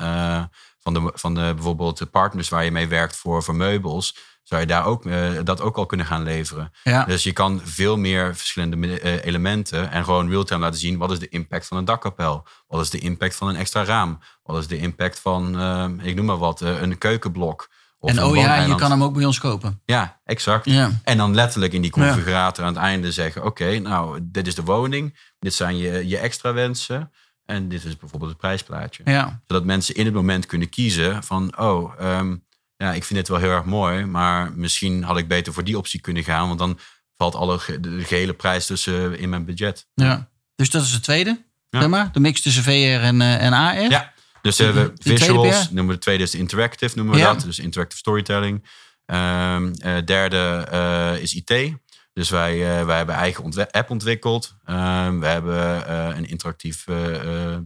van, 0.78 0.94
de, 0.94 1.10
van 1.14 1.34
de, 1.34 1.52
bijvoorbeeld 1.54 1.98
de 1.98 2.06
partners 2.06 2.48
waar 2.48 2.64
je 2.64 2.70
mee 2.70 2.88
werkt 2.88 3.16
voor, 3.16 3.42
voor 3.42 3.54
meubels, 3.54 4.16
zou 4.42 4.60
je 4.60 4.66
daar 4.66 4.86
ook, 4.86 5.04
dat 5.44 5.60
ook 5.60 5.76
al 5.76 5.86
kunnen 5.86 6.06
gaan 6.06 6.22
leveren. 6.22 6.72
Ja. 6.82 7.04
Dus 7.04 7.22
je 7.22 7.32
kan 7.32 7.60
veel 7.64 7.96
meer 7.96 8.36
verschillende 8.36 9.22
elementen 9.22 9.90
en 9.90 10.04
gewoon 10.04 10.30
real-time 10.30 10.60
laten 10.60 10.80
zien 10.80 10.98
wat 10.98 11.10
is 11.10 11.18
de 11.18 11.28
impact 11.28 11.66
van 11.66 11.76
een 11.76 11.84
dakkapel, 11.84 12.46
wat 12.66 12.80
is 12.80 12.90
de 12.90 12.98
impact 12.98 13.36
van 13.36 13.48
een 13.48 13.56
extra 13.56 13.84
raam, 13.84 14.18
wat 14.42 14.58
is 14.58 14.66
de 14.66 14.78
impact 14.78 15.20
van, 15.20 15.60
uh, 15.60 16.06
ik 16.06 16.14
noem 16.14 16.26
maar 16.26 16.38
wat, 16.38 16.60
een 16.60 16.98
keukenblok. 16.98 17.68
En 18.04 18.22
oh 18.22 18.36
ja, 18.36 18.64
je 18.64 18.74
kan 18.74 18.90
hem 18.90 19.02
ook 19.02 19.14
bij 19.14 19.24
ons 19.24 19.38
kopen. 19.38 19.80
Ja, 19.84 20.20
exact. 20.24 20.64
Ja. 20.64 20.90
En 21.04 21.16
dan 21.16 21.34
letterlijk 21.34 21.72
in 21.72 21.82
die 21.82 21.90
configurator 21.90 22.64
ja. 22.64 22.70
aan 22.70 22.74
het 22.74 22.84
einde 22.84 23.12
zeggen: 23.12 23.44
Oké, 23.44 23.62
okay, 23.62 23.78
nou, 23.78 24.18
dit 24.22 24.46
is 24.46 24.54
de 24.54 24.62
woning, 24.62 25.18
dit 25.38 25.54
zijn 25.54 25.76
je, 25.76 26.08
je 26.08 26.18
extra 26.18 26.52
wensen. 26.52 27.12
En 27.44 27.68
dit 27.68 27.84
is 27.84 27.96
bijvoorbeeld 27.96 28.30
het 28.30 28.40
prijsplaatje. 28.40 29.02
Ja. 29.04 29.40
Zodat 29.46 29.64
mensen 29.64 29.94
in 29.94 30.04
het 30.04 30.14
moment 30.14 30.46
kunnen 30.46 30.68
kiezen 30.68 31.22
van: 31.22 31.58
Oh, 31.58 32.00
um, 32.00 32.44
ja, 32.76 32.92
ik 32.92 33.04
vind 33.04 33.18
dit 33.18 33.28
wel 33.28 33.38
heel 33.38 33.50
erg 33.50 33.64
mooi, 33.64 34.04
maar 34.04 34.52
misschien 34.52 35.02
had 35.02 35.18
ik 35.18 35.28
beter 35.28 35.52
voor 35.52 35.64
die 35.64 35.78
optie 35.78 36.00
kunnen 36.00 36.24
gaan, 36.24 36.46
want 36.46 36.58
dan 36.58 36.78
valt 37.16 37.34
alle 37.34 37.60
de 37.80 38.04
gehele 38.04 38.32
prijs 38.32 38.66
tussen 38.66 39.18
in 39.18 39.28
mijn 39.28 39.44
budget. 39.44 39.86
Ja. 39.94 40.28
Dus 40.56 40.70
dat 40.70 40.82
is 40.82 40.92
de 40.92 41.00
tweede, 41.00 41.44
ja. 41.68 41.80
zeg 41.80 41.88
maar, 41.88 42.12
de 42.12 42.20
mix 42.20 42.40
tussen 42.40 42.62
VR 42.62 43.02
en, 43.02 43.20
uh, 43.20 43.42
en 43.42 43.52
AR. 43.52 43.90
Ja. 43.90 44.12
Dus 44.44 44.58
hebben 44.58 44.84
we 44.84 44.92
visuals, 44.98 45.70
noemen 45.70 45.86
we 45.86 45.92
de 45.92 45.98
tweede 45.98 46.22
is 46.22 46.34
interactive, 46.34 46.96
noemen 46.96 47.14
we 47.14 47.20
ja. 47.20 47.32
dat. 47.32 47.42
Dus 47.42 47.58
interactive 47.58 47.98
storytelling. 47.98 48.64
Um, 49.06 49.72
uh, 49.84 49.96
derde 50.04 50.68
uh, 50.72 51.22
is 51.22 51.34
IT. 51.34 51.74
Dus 52.12 52.30
wij, 52.30 52.54
uh, 52.54 52.84
wij 52.86 52.96
hebben 52.96 53.14
eigen 53.14 53.70
app 53.70 53.90
ontwikkeld. 53.90 54.54
Um, 54.66 55.20
we 55.20 55.26
hebben 55.26 55.92
een 56.16 56.28
interactief 56.28 56.84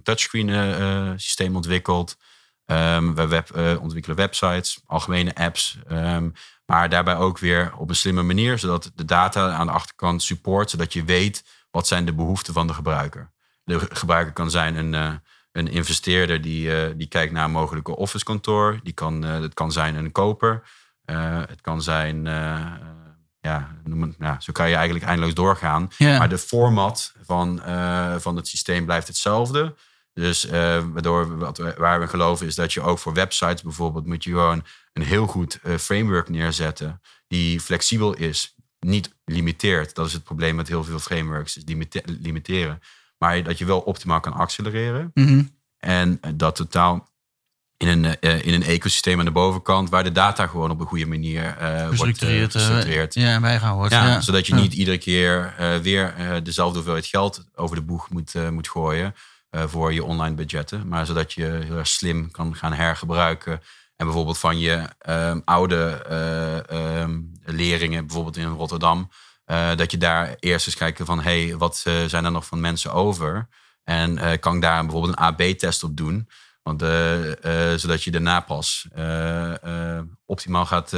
touchscreen 0.03 1.21
systeem 1.21 1.57
ontwikkeld. 1.57 2.17
Um, 2.67 3.15
we 3.15 3.27
web, 3.27 3.79
ontwikkelen 3.81 4.17
websites, 4.17 4.81
algemene 4.87 5.35
apps. 5.35 5.79
maar 6.67 6.89
daarbij 6.89 7.17
ook 7.17 7.39
weer 7.39 7.73
op 7.77 7.89
een 7.89 7.97
slimme 7.97 8.23
manier, 8.23 8.59
zodat 8.59 8.93
de 8.95 9.05
data 9.05 9.51
aan 9.53 9.67
de 9.67 9.73
achterkant 9.73 10.23
support, 10.23 10.71
zodat 10.71 10.93
je 10.93 11.05
weet 11.05 11.45
wat 11.71 11.87
zijn 11.87 12.05
de 12.05 12.15
behoeften 12.15 12.55
van 12.55 12.67
de 12.67 12.75
gebruiker. 12.75 13.31
De 13.65 13.81
gebruiker 13.89 14.33
kan 14.33 14.51
zijn 14.51 14.77
een 14.77 15.21
een 15.59 15.69
investeerder 15.69 16.41
die, 16.41 16.67
uh, 16.67 16.93
die 16.97 17.09
kijkt 17.09 17.33
naar 17.33 17.45
een 17.45 17.51
mogelijke 17.51 17.97
office 17.97 18.25
kantoor. 18.25 18.81
Die 18.83 18.93
kan, 18.93 19.25
uh, 19.25 19.41
het 19.41 19.55
kan 19.55 19.73
zijn 19.73 19.95
een 19.95 20.13
koper. 20.13 20.63
Uh, 21.07 21.39
het 21.49 21.61
kan 21.61 21.83
zijn, 21.83 22.25
ja, 23.41 23.77
noem, 23.85 24.15
ja, 24.19 24.41
zo 24.41 24.53
kan 24.53 24.69
je 24.69 24.75
eigenlijk 24.75 25.05
eindeloos 25.05 25.35
doorgaan. 25.35 25.91
Ja. 25.97 26.19
Maar 26.19 26.29
de 26.29 26.39
format 26.39 27.15
van, 27.25 27.61
van 28.21 28.37
het 28.37 28.49
systeem 28.49 28.85
blijft 28.85 29.07
hetzelfde. 29.07 29.75
Dus 30.13 30.45
waardoor 30.93 31.39
wat, 31.39 31.59
waar 31.77 32.01
we 32.01 32.09
geloven 32.09 32.47
is 32.47 32.55
dat 32.55 32.73
je 32.73 32.81
ook 32.81 32.99
voor 32.99 33.15
websites 33.15 33.63
bijvoorbeeld 33.63 34.07
moet 34.07 34.25
je 34.25 34.31
gewoon 34.31 34.65
een 34.93 35.03
heel 35.03 35.27
goed 35.27 35.61
framework 35.79 36.29
neerzetten 36.29 37.01
die 37.29 37.61
flexibel 37.61 38.15
is, 38.15 38.55
niet 38.81 39.15
limiteert. 39.25 39.95
Dat 39.95 40.07
is 40.07 40.13
het 40.13 40.25
probleem 40.25 40.55
met 40.55 40.69
heel 40.69 40.85
veel 40.85 40.99
frameworks, 40.99 41.57
is 41.57 41.63
limite 41.67 42.03
limiteren. 42.05 42.81
Maar 43.19 43.43
dat 43.43 43.59
je 43.59 43.65
wel 43.65 43.81
optimaal 43.81 44.21
kan 44.21 44.33
accelereren. 44.33 45.11
Mm 45.15 45.27
-hmm. 45.27 45.57
En 45.79 46.21
dat 46.35 46.57
totaal 46.57 47.09
in 47.77 47.89
een, 47.89 48.17
uh, 48.21 48.47
in 48.47 48.55
een 48.55 48.63
ecosysteem 48.63 49.19
aan 49.19 49.25
de 49.25 49.31
bovenkant, 49.31 49.91
waar 49.91 50.05
de 50.05 50.13
data 50.13 50.47
gewoon 50.47 50.71
op 50.71 50.81
een 50.81 50.87
goede 50.87 51.07
manier 51.07 51.43
uh, 51.43 51.87
wordt 51.97 52.23
uh, 52.23 52.59
gestructureerd. 52.59 53.15
ja, 53.15 53.41
bijgehouden 53.41 53.79
wordt. 53.79 53.95
Ja, 53.95 54.07
Ja, 54.07 54.21
Zodat 54.21 54.47
je 54.47 54.55
ja. 54.55 54.61
niet 54.61 54.73
iedere 54.73 54.99
keer 54.99 55.55
weer 55.83 56.15
dezelfde 56.43 56.75
hoeveelheid 56.75 57.07
geld 57.07 57.45
over 57.55 57.77
de 57.77 57.83
boeg 57.83 58.11
moet, 58.11 58.35
moet 58.51 58.69
gooien. 58.69 59.15
eh, 59.51 59.63
voor 59.67 59.93
je 59.93 60.05
online 60.05 60.35
budgetten. 60.35 60.89
Maar 60.89 61.07
zodat 61.07 61.33
je 61.33 61.45
heel 61.45 61.77
erg 61.77 61.87
slim 61.87 62.31
kan 62.31 62.57
gaan 62.57 62.73
hergebruiken. 62.73 63.53
En 63.97 64.07
bijvoorbeeld 64.07 64.39
van 64.39 64.59
je 64.59 64.85
ehm, 64.99 65.41
oude 65.45 66.03
eh, 66.09 66.71
ehm, 67.01 67.21
leerlingen, 67.45 68.07
bijvoorbeeld 68.07 68.37
in 68.37 68.47
Rotterdam, 68.47 69.11
eh, 69.49 69.77
dat 69.77 69.91
je 69.91 69.99
daar 69.99 70.37
eerst 70.41 70.67
eens 70.67 70.77
kijkt 70.77 71.01
van 71.05 71.21
hey, 71.21 71.57
wat 71.57 71.83
eh, 71.85 72.05
zijn 72.07 72.25
er 72.25 72.31
nog 72.31 72.47
van 72.47 72.61
mensen 72.61 72.93
over? 72.93 73.49
En 73.85 74.19
eh, 74.19 74.39
kan 74.41 74.55
ik 74.55 74.63
daar 74.63 74.83
bijvoorbeeld 74.83 75.19
een 75.19 75.25
AB-test 75.25 75.83
op 75.83 75.97
doen? 75.97 76.29
Want, 76.63 76.81
zodat 77.81 78.03
je 78.05 78.11
daarna 78.11 78.41
pas 78.41 78.89
optimaal 80.27 80.67
gaat 80.67 80.93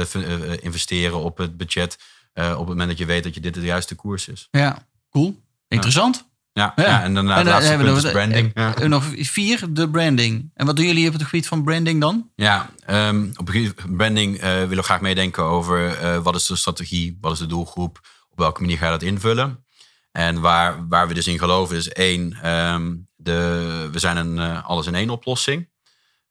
investeren 0.59 1.17
op 1.17 1.37
het 1.37 1.57
budget. 1.57 1.97
op 2.33 2.57
het 2.57 2.67
moment 2.67 2.89
dat 2.89 2.97
je 2.97 3.05
weet 3.05 3.23
dat 3.23 3.33
je 3.33 3.39
dit 3.39 3.53
de 3.53 3.61
juiste 3.61 3.95
koers 3.95 4.27
is. 4.27 4.47
Ja, 4.51 4.87
cool. 5.09 5.41
Interessant. 5.67 6.29
Ja, 6.53 6.73
Ja. 6.75 6.83
ja. 6.83 7.03
en 7.03 7.13
daarna 7.13 7.31
En 7.31 7.37
het 7.37 7.47
laatste 7.47 7.69
hebben 7.69 8.01
we 8.01 8.11
branding. 8.11 8.51
Ja. 8.53 8.87
Nog 8.87 9.05
vier, 9.15 9.65
de 9.69 9.89
branding. 9.89 10.51
En 10.53 10.65
wat 10.65 10.75
doen 10.75 10.85
jullie 10.85 11.07
op 11.07 11.13
het 11.13 11.23
gebied 11.23 11.47
van 11.47 11.63
branding 11.63 12.01
dan? 12.01 12.29
Ja, 12.35 12.69
ehm, 12.85 13.29
op 13.35 13.47
een 13.47 13.53
gegeven 13.53 13.75
moment 13.77 13.97
branding 13.97 14.41
willen 14.41 14.69
we 14.69 14.83
graag 14.83 15.01
meedenken 15.01 15.43
over 15.43 16.21
wat 16.23 16.35
is 16.35 16.45
de 16.45 16.55
strategie, 16.55 17.17
wat 17.21 17.31
is 17.31 17.39
de 17.39 17.45
doelgroep, 17.45 17.99
op 18.31 18.37
welke 18.37 18.61
manier 18.61 18.77
ga 18.77 18.85
je 18.85 18.91
dat 18.91 19.01
invullen. 19.01 19.65
En 20.11 20.41
waar, 20.41 20.87
waar 20.87 21.07
we 21.07 21.13
dus 21.13 21.27
in 21.27 21.39
geloven 21.39 21.75
is 21.75 21.89
één, 21.89 22.33
ehm, 22.41 22.95
de, 23.15 23.89
we 23.91 23.99
zijn 23.99 24.17
een 24.17 24.39
eh, 24.39 24.65
alles 24.65 24.87
in 24.87 24.95
één 24.95 25.09
oplossing. 25.09 25.69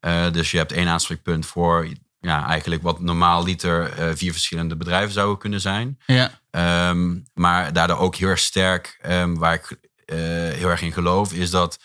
Eh, 0.01 0.31
dus 0.33 0.51
je 0.51 0.57
hebt 0.57 0.73
één 0.73 0.89
aanspreekpunt 0.89 1.47
voor 1.47 1.89
ja, 2.21 2.47
eigenlijk 2.47 2.83
wat 2.83 3.01
normaal 3.01 3.45
liter 3.45 3.93
eh, 3.93 4.09
vier 4.15 4.33
verschillende 4.33 4.77
bedrijven 4.77 5.13
zouden 5.13 5.39
kunnen 5.39 5.61
zijn. 5.61 5.99
Ja. 6.07 6.31
Ehm, 6.51 7.19
maar 7.35 7.73
daardoor 7.73 7.99
ook 7.99 8.17
heel 8.17 8.29
erg 8.29 8.39
sterk, 8.39 8.99
ehm, 9.03 9.35
waar 9.35 9.55
ik 9.55 9.79
heel 10.57 10.69
erg 10.69 10.83
in 10.83 10.93
geloof, 10.93 11.33
is 11.33 11.51
dat 11.51 11.79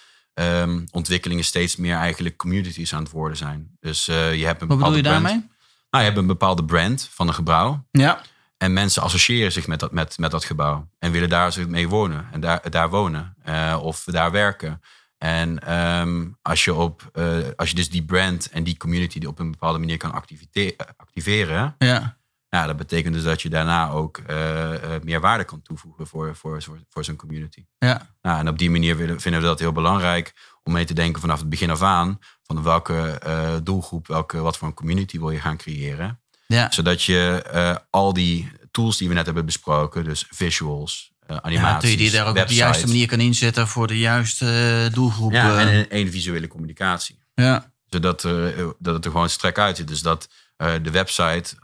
ontwikkelingen 0.92 1.44
steeds 1.44 1.76
meer 1.76 1.96
eigenlijk 1.96 2.38
communities 2.38 2.94
aan 2.94 3.04
het 3.04 3.12
worden 3.12 3.38
zijn. 3.38 3.78
Dus 3.80 4.06
je 4.06 4.12
hebt 4.12 4.32
een 4.36 4.46
Wat 4.46 4.60
bedoel 4.60 4.78
bepaalde 4.78 4.96
je 4.98 5.04
brand. 5.04 5.24
daarmee? 5.24 5.50
Nou, 5.90 6.04
je 6.04 6.10
hebt 6.10 6.18
een 6.18 6.28
bepaalde 6.28 6.66
brand 6.66 7.10
van 7.12 7.28
een 7.28 7.34
gebouw. 7.34 7.86
Ja. 7.92 8.22
En 8.66 8.74
mensen 8.74 9.02
associëren 9.02 9.52
zich 9.52 9.68
met 9.68 9.80
dat, 9.80 9.92
met, 9.92 10.18
met 10.18 10.32
dat 10.32 10.46
gebouw. 10.46 10.88
En 11.00 11.12
willen 11.12 11.30
daar 11.30 11.52
zich 11.52 11.68
mee 11.68 11.88
wonen. 11.90 12.28
En 12.32 12.40
daar, 12.40 12.70
daar 12.70 12.90
wonen. 12.90 13.36
eh, 13.44 13.80
of 13.82 14.04
daar 14.04 14.32
werken. 14.32 14.82
En 15.18 15.60
ehm, 15.60 16.28
als, 16.42 16.64
je 16.64 16.74
op, 16.74 17.10
eh, 17.14 17.38
als 17.56 17.70
je 17.70 17.76
dus 17.76 17.90
die 17.90 18.06
brand 18.06 18.50
en 18.50 18.64
die 18.64 18.78
community 18.78 19.20
die 19.20 19.30
op 19.30 19.40
een 19.40 19.52
bepaalde 19.52 19.80
manier 19.80 19.98
kan 19.98 20.10
eh, 20.12 20.74
activeren. 20.98 21.76
Ja. 21.78 22.18
Ja, 22.50 22.66
dat 22.66 22.78
betekent 22.78 23.14
dus 23.14 23.24
dat 23.24 23.42
je 23.42 23.50
daarna 23.50 23.90
ook 23.90 24.22
meer 25.04 25.20
waarde 25.22 25.44
kan 25.44 25.62
toevoegen 25.62 26.08
voor, 26.08 26.36
voor, 26.36 26.62
voor, 26.64 26.80
voor 26.90 27.04
zo'n 27.04 27.16
community. 27.16 27.66
Ja. 27.78 28.10
Nou, 28.22 28.40
en 28.40 28.48
op 28.48 28.58
die 28.58 28.70
manier 28.70 28.98
willen- 28.98 29.22
vinden 29.22 29.42
we 29.42 29.48
dat 29.48 29.60
heel 29.60 29.72
belangrijk 29.72 30.34
om 30.64 30.74
mee 30.74 30.86
te 30.86 30.94
denken 30.94 31.22
vanaf 31.22 31.40
het 31.40 31.50
begin 31.50 31.70
af 31.70 31.82
aan. 31.82 32.20
Van 32.44 32.64
welke 32.64 33.20
doelgroep, 33.64 34.08
welke, 34.08 34.38
wat 34.38 34.58
voor 34.58 34.68
een 34.68 34.74
community 34.74 35.20
wil 35.20 35.30
je 35.32 35.40
gaan 35.40 35.58
creëren. 35.58 36.20
Ja. 36.48 36.72
Zodat 36.72 37.04
je 37.04 37.44
eh, 37.52 37.76
al 37.90 38.14
die 38.14 38.52
tools 38.72 38.98
die 38.98 39.08
we 39.08 39.14
net 39.14 39.26
hebben 39.26 39.46
besproken, 39.46 40.04
dus 40.04 40.26
visuals, 40.30 41.12
eh, 41.20 41.36
Ja, 41.36 41.42
animaties, 41.42 41.82
dat 41.82 41.92
je 41.92 41.98
die 41.98 42.12
daar 42.12 42.28
ook 42.28 42.38
op 42.38 42.48
de 42.48 42.54
juiste 42.54 42.88
manier 42.88 43.08
kan 43.08 43.20
inzetten 43.20 43.68
voor 43.68 43.88
de 43.88 43.98
juiste 43.98 44.46
eh, 44.86 44.94
doelgroep. 44.94 45.32
Ja, 45.32 45.60
en 45.60 45.90
één 45.90 46.12
visuele 46.12 46.48
communicatie. 46.48 47.20
ja. 47.34 47.74
Zodat 47.90 48.24
er, 48.24 48.56
dat 48.80 48.96
het 48.96 49.06
er 49.06 49.12
gewoon 49.12 49.30
strak 49.30 49.58
uitziet. 49.58 49.88
Dus 49.88 50.02
dat 50.02 50.28
de 50.58 50.92
website 50.92 51.56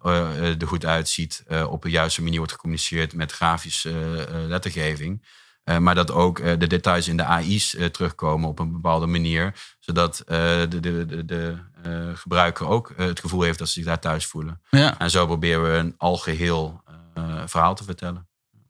er 0.59 0.67
goed 0.67 0.85
uitziet, 0.85 1.43
op 1.69 1.81
de 1.81 1.89
juiste 1.89 2.21
manier 2.21 2.37
wordt 2.37 2.51
gecommuniceerd 2.51 3.13
met 3.13 3.31
grafische 3.31 4.27
lettergeving. 4.47 5.25
Eh, 5.63 5.77
maar 5.77 5.95
dat 5.95 6.11
ook 6.11 6.39
eh, 6.39 6.59
de 6.59 6.67
details 6.67 7.07
in 7.07 7.17
de 7.17 7.25
AI's 7.25 7.75
eh, 7.75 7.85
terugkomen 7.85 8.49
op 8.49 8.59
een 8.59 8.71
bepaalde 8.71 9.05
manier. 9.05 9.53
Zodat 9.79 10.23
de, 10.25 10.67
de, 10.69 11.05
de, 11.05 11.25
de 11.25 11.57
gebruiker 12.15 12.67
ook 12.67 12.93
het 12.95 13.19
gevoel 13.19 13.41
heeft 13.41 13.59
dat 13.59 13.67
ze 13.67 13.73
zich 13.73 13.85
daar 13.85 13.99
thuis 13.99 14.25
voelen. 14.25 14.61
ja. 14.69 14.99
En 14.99 15.09
zo 15.09 15.25
proberen 15.25 15.63
we 15.63 15.77
een 15.77 15.95
algeheel 15.97 16.81
eh, 17.13 17.41
verhaal 17.45 17.75
te 17.75 17.83
vertellen. 17.83 18.27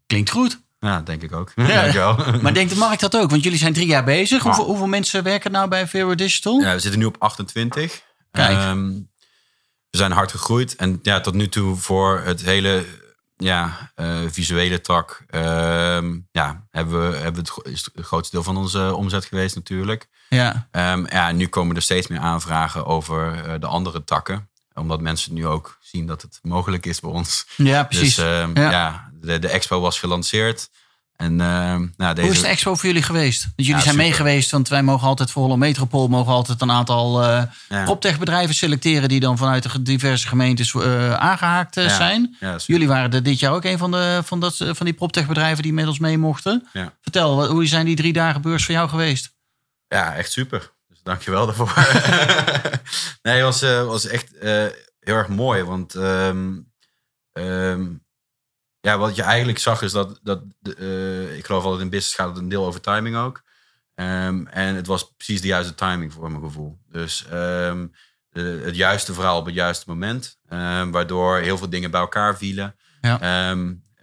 Klinkt 0.08 0.30
goed. 0.30 0.62
Ja, 0.80 1.02
denk 1.02 1.22
ik 1.22 1.34
ook. 1.34 1.52
Ja. 1.56 1.66
Dankjewel. 1.82 2.16
Maar 2.42 2.54
denkt 2.54 2.72
de 2.74 2.78
markt 2.78 3.02
dat 3.02 3.18
ook? 3.18 3.30
Want 3.30 3.44
jullie 3.44 3.58
zijn 3.58 3.74
drie 3.74 3.88
jaar 3.88 4.04
bezig. 4.04 4.44
Hoeveel 4.44 4.88
mensen 4.88 5.24
werken 5.24 5.52
nou 5.52 5.68
bij 5.68 5.88
Vero 5.88 6.16
Digital? 6.16 6.60
Ja, 6.60 6.74
we 6.74 6.80
zitten 6.80 7.00
nu 7.00 7.06
op 7.06 7.16
28. 7.20 8.02
Kijk. 8.32 8.58
Ehm, 8.58 8.88
we 9.90 9.98
zijn 9.98 10.12
hard 10.12 10.32
gegroeid. 10.32 10.76
En 10.76 11.00
ja, 11.02 11.22
tot 11.22 11.34
nu 11.34 11.50
toe 11.50 11.76
voor 11.76 12.22
het 12.26 12.42
hele 12.42 12.86
ja, 13.42 13.92
eh, 13.96 14.20
visuele 14.28 14.82
tak... 14.82 15.24
ehm, 15.30 16.18
ja, 16.32 16.68
hebben 16.72 17.10
we, 17.10 17.18
hebben 17.18 17.44
we 17.44 17.52
het, 17.54 17.74
is 17.74 17.90
het 17.94 18.06
grootste 18.06 18.36
deel 18.36 18.44
van 18.44 18.58
onze 18.58 18.96
omzet 18.96 19.26
geweest 19.26 19.56
natuurlijk. 19.56 20.08
Ja. 20.30 20.68
Ehm, 20.72 21.06
ja, 21.10 21.32
nu 21.32 21.48
komen 21.48 21.76
er 21.76 21.82
steeds 21.82 22.08
meer 22.08 22.20
aanvragen 22.20 22.86
over 22.86 23.44
eh, 23.46 23.60
de 23.60 23.68
andere 23.68 24.04
takken. 24.04 24.50
Omdat 24.74 25.02
mensen 25.02 25.34
nu 25.34 25.48
ook 25.48 25.78
zien 25.82 26.06
dat 26.06 26.22
het 26.22 26.40
mogelijk 26.42 26.86
is 26.86 27.00
bij 27.00 27.10
ons. 27.10 27.46
Ja, 27.58 27.84
precies. 27.84 28.16
Dus 28.16 28.26
ehm, 28.26 28.58
Ja. 28.60 28.72
ja, 28.72 29.10
de, 29.14 29.40
de 29.40 29.48
expo 29.48 29.80
was 29.80 30.00
gelanceerd. 30.00 30.70
En 31.22 31.42
ehm, 31.42 31.86
nou, 31.98 32.14
deze... 32.16 32.28
Hoe 32.28 32.36
is 32.36 32.42
de 32.42 32.48
expo 32.48 32.76
voor 32.76 32.86
jullie 32.86 33.02
geweest? 33.04 33.42
Want 33.42 33.54
jullie 33.56 33.74
Ja, 33.76 33.80
zijn 33.82 33.94
super. 33.94 34.08
mee 34.08 34.14
geweest, 34.14 34.52
want 34.52 34.68
wij 34.70 34.84
mogen 34.84 35.08
altijd 35.08 35.32
voor 35.32 35.42
Holland 35.42 35.60
Metropool 35.60 36.08
mogen 36.08 36.34
altijd 36.34 36.62
een 36.62 36.72
aantal 36.72 37.24
eh 37.24 37.44
Ja. 37.70 37.84
proptech-bedrijven 37.84 38.56
selecteren 38.56 39.10
die 39.10 39.20
dan 39.20 39.38
vanuit 39.38 39.72
de 39.72 39.82
diverse 39.82 40.28
gemeentes 40.28 40.74
eh, 40.74 41.14
aangehaakt 41.14 41.78
eh, 41.78 41.84
Ja. 41.84 41.90
zijn. 41.96 42.38
Jullie 42.66 42.88
waren 42.88 43.12
er 43.14 43.24
dit 43.24 43.40
jaar 43.40 43.54
ook 43.54 43.64
een 43.64 43.78
van, 43.78 43.92
de, 43.92 44.22
van, 44.24 44.40
dat, 44.40 44.58
van 44.58 44.86
die 44.86 44.94
proptech-bedrijven 44.94 45.64
die 45.64 45.74
met 45.74 45.88
ons 45.88 46.00
mee 46.00 46.18
mochten. 46.18 46.68
Vertel, 47.02 47.48
hoe 47.48 47.66
zijn 47.66 47.86
die 47.86 47.96
drie 47.96 48.14
dagen 48.14 48.42
beurs 48.42 48.66
voor 48.66 48.74
jou 48.74 48.90
geweest? 48.90 49.34
Ja, 49.88 50.16
echt 50.16 50.32
super. 50.32 50.72
Dus 50.90 51.00
dankjewel 51.04 51.46
daarvoor. 51.46 51.74
nee, 53.24 53.36
het 53.36 53.44
was, 53.44 53.62
was 53.86 54.08
echt 54.08 54.30
heel 55.00 55.16
erg 55.16 55.28
mooi. 55.28 55.64
Want 55.64 55.96
ehm, 55.96 56.50
ehm, 57.34 57.84
ja, 58.82 58.98
wat 58.98 59.16
je 59.16 59.22
eigenlijk 59.24 59.60
zag 59.60 59.82
is 59.82 59.92
dat, 59.92 60.20
dat 60.24 60.42
eh, 60.78 61.38
ik 61.38 61.46
geloof 61.46 61.64
altijd 61.64 61.82
in 61.82 61.90
business 61.90 62.16
gaat 62.16 62.30
het 62.30 62.38
een 62.38 62.50
deel 62.50 62.66
over 62.66 62.82
timing 62.82 63.16
ook. 63.16 63.42
Ehm, 63.96 64.46
en 64.48 64.76
het 64.76 64.88
was 64.88 65.14
precies 65.18 65.42
de 65.42 65.48
juiste 65.48 65.76
timing 65.76 66.14
voor 66.14 66.32
mijn 66.32 66.44
gevoel. 66.44 66.78
Dus 66.92 67.26
ehm, 67.30 67.88
de- 68.30 68.62
het 68.66 68.76
juiste 68.76 69.14
verhaal 69.14 69.38
op 69.38 69.46
het 69.46 69.56
juiste 69.56 69.86
moment. 69.88 70.40
ehm, 70.48 70.90
waardoor 70.92 71.38
heel 71.38 71.58
veel 71.58 71.70
dingen 71.70 71.92
bij 71.92 72.00
elkaar 72.02 72.38
vielen. 72.38 72.76
Ja. 73.02 73.20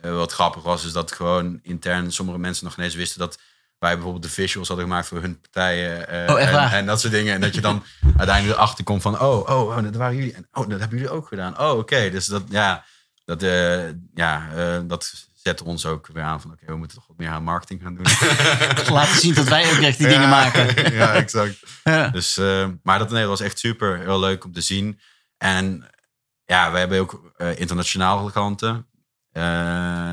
Eh, 0.01 0.13
wat 0.13 0.33
grappig 0.33 0.63
was, 0.63 0.85
is 0.85 0.93
dat 0.93 1.13
gewoon 1.13 1.59
intern 1.63 2.13
sommige 2.13 2.39
mensen 2.39 2.65
nog 2.65 2.77
ineens 2.77 2.95
wisten 2.95 3.19
dat 3.19 3.39
wij 3.79 3.93
bijvoorbeeld 3.95 4.23
de 4.23 4.31
visuals 4.31 4.69
hadden 4.69 4.87
gemaakt 4.87 5.07
voor 5.07 5.21
hun 5.21 5.41
partijen. 5.41 6.09
eh, 6.09 6.35
Oh, 6.35 6.41
en, 6.41 6.71
en 6.71 6.87
dat 6.87 7.01
soort 7.01 7.13
dingen. 7.13 7.35
En 7.35 7.41
dat 7.41 7.55
je 7.55 7.61
dan 7.61 7.83
uiteindelijk 8.17 8.57
erachter 8.59 8.85
komt 8.85 9.03
van, 9.03 9.21
oh, 9.21 9.49
oh, 9.49 9.69
oh, 9.77 9.83
dat 9.83 9.95
waren 9.97 10.17
jullie. 10.17 10.33
En 10.35 10.49
oh, 10.53 10.69
dat 10.69 10.81
hebben 10.81 10.99
jullie 10.99 11.13
ook 11.13 11.27
gedaan. 11.29 11.61
Oh, 11.61 11.79
oké. 11.79 12.11
Dus 12.11 12.27
dat, 12.27 12.43
ja, 12.49 12.85
dat, 13.29 13.43
eh, 13.43 13.89
ja, 14.15 14.49
eh, 14.55 14.81
dat 14.85 15.27
zette 15.35 15.65
ons 15.65 15.87
ook 15.87 16.07
weer 16.13 16.23
aan 16.23 16.41
van, 16.41 16.53
oké, 16.53 16.67
we 16.67 16.77
moeten 16.77 16.97
toch 16.97 17.07
wat 17.07 17.17
meer 17.17 17.29
aan 17.29 17.43
marketing 17.43 17.83
gaan 17.83 17.95
doen. 17.95 18.07
Laten 18.95 19.21
zien 19.21 19.35
dat 19.35 19.49
wij 19.49 19.73
ook 19.73 19.79
echt 19.79 19.99
die 19.99 20.09
dingen 20.09 20.29
maken. 20.29 20.65
ja, 21.01 21.13
exact. 21.13 21.63
Ja. 21.85 22.09
Dus, 22.09 22.37
eh, 22.37 22.69
maar 22.83 22.99
dat 22.99 23.11
nee, 23.11 23.21
dat 23.21 23.31
was 23.31 23.41
echt 23.41 23.59
super. 23.59 23.99
Heel 23.99 24.21
leuk 24.21 24.45
om 24.45 24.53
te 24.53 24.61
zien. 24.61 25.01
En 25.39 25.91
ja, 26.45 26.73
we 26.73 26.79
hebben 26.79 27.01
ook 27.01 27.33
internationale 27.57 28.33
klanten. 28.33 28.87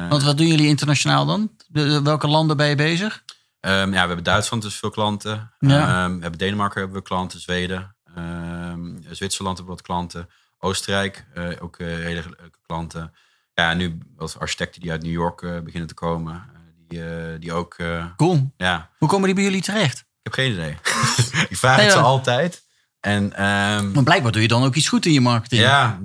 Want 0.10 0.24
wat 0.24 0.38
doen 0.38 0.48
jullie 0.48 0.68
internationaal 0.68 1.26
dan? 1.26 1.52
De- 1.68 2.02
welke 2.02 2.28
landen 2.28 2.58
ben 2.58 2.68
je 2.68 2.76
bezig? 2.76 3.24
Ehm, 3.60 3.94
ja, 3.94 4.02
we 4.02 4.08
hebben 4.08 4.24
Duitsland 4.24 4.64
dus 4.64 4.76
veel 4.76 4.90
klanten. 4.90 5.54
Ja. 5.60 5.80
Ehm, 5.80 6.16
we 6.16 6.22
hebben 6.22 6.40
Denemarken 6.40 6.80
hebben 6.80 6.98
we 6.98 7.04
klanten, 7.04 7.40
Zweden. 7.40 7.96
Ehm, 8.16 8.98
Zwitserland 9.12 9.58
hebben 9.58 9.76
we 9.76 9.82
wat 9.82 9.82
klanten. 9.82 10.30
Oostenrijk 10.60 11.26
eh, 11.34 11.50
ook 11.60 11.78
eh, 11.80 11.88
hele 11.88 12.24
leuke 12.40 12.60
klanten. 12.66 13.14
Ja, 13.54 13.74
nu 13.74 13.98
wat 14.16 14.40
architecten 14.40 14.82
die 14.82 14.92
uit 14.92 15.02
New 15.04 15.12
York 15.12 15.42
eh, 15.42 15.60
beginnen 15.60 15.88
te 15.88 15.94
komen. 15.94 16.44
die, 16.88 17.02
die 17.40 17.54
ook, 17.54 17.76
Cool. 18.16 18.54
ja, 18.58 18.90
Hoe 18.98 19.10
komen 19.10 19.26
die 19.26 19.36
bij 19.36 19.44
jullie 19.44 19.62
terecht? 19.62 20.00
ik 20.00 20.06
heb 20.22 20.34
geen 20.34 20.52
idee. 20.52 20.72
ik 21.50 21.58
vraag 21.58 21.76
Nee, 21.76 21.86
het 21.86 21.94
ze 21.94 22.00
ja. 22.00 22.06
altijd. 22.06 22.64
En 23.00 23.34
ehm, 23.34 23.92
Maar 23.92 24.04
blijkbaar 24.04 24.32
doe 24.32 24.42
je 24.42 24.48
dan 24.48 24.64
ook 24.64 24.76
iets 24.76 24.90
goed 24.90 25.06
in 25.06 25.14
je 25.14 25.22
marketing. 25.22 25.62
ja, 25.62 26.00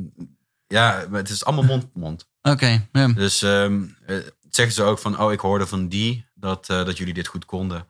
ja, 0.66 1.04
maar 1.11 1.19
het 1.21 1.28
is 1.30 1.45
allemaal 1.45 1.64
mond-mond. 1.64 2.28
Oké. 2.42 2.88
Dus 3.14 3.42
ehm, 3.42 3.85
eh, 4.07 4.16
zeggen 4.50 4.75
ze 4.75 4.83
ook 4.83 4.99
van, 4.99 5.21
oh, 5.21 5.33
ik 5.33 5.40
hoorde 5.40 5.66
van 5.66 5.88
die 5.88 6.26
dat, 6.35 6.66
dat 6.66 6.99
jullie 6.99 7.14
dit 7.14 7.26
goed 7.26 7.45
konden. 7.45 7.87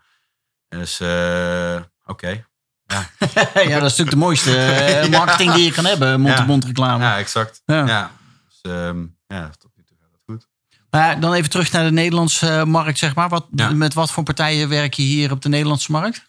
Dus, 0.68 1.00
eh, 1.00 1.80
oké. 2.04 2.44
ja, 3.68 3.80
dat 3.80 3.90
is 3.90 3.96
natuurlijk 3.96 4.10
de 4.10 4.16
mooiste 4.16 4.56
eh, 4.56 5.08
marketing 5.18 5.52
die 5.52 5.64
je 5.64 5.72
kan 5.72 5.84
hebben. 5.84 6.20
Mond-to-mond 6.20 6.64
reclame. 6.64 7.04
Ja, 7.04 7.18
exact. 7.18 7.62
Ja. 7.66 7.86
Ja. 7.86 8.10
Dus, 8.48 8.72
ehm, 8.72 9.06
ja, 9.26 9.50
tot 9.58 9.70
nu 9.76 9.84
toe 9.84 9.96
gaat 10.00 10.08
het 10.12 10.22
goed. 10.26 10.46
Maar 10.90 11.20
dan 11.20 11.32
even 11.32 11.50
terug 11.50 11.72
naar 11.72 11.84
de 11.84 11.92
Nederlandse 11.92 12.48
eh, 12.48 12.64
markt, 12.64 12.98
zeg 12.98 13.14
maar. 13.14 13.28
Wat. 13.28 13.46
Met 13.72 13.94
wat 13.94 14.10
voor 14.10 14.22
partijen 14.22 14.68
werk 14.68 14.94
je 14.94 15.02
hier 15.02 15.30
op 15.30 15.42
de 15.42 15.48
Nederlandse 15.48 15.92
markt? 15.92 16.28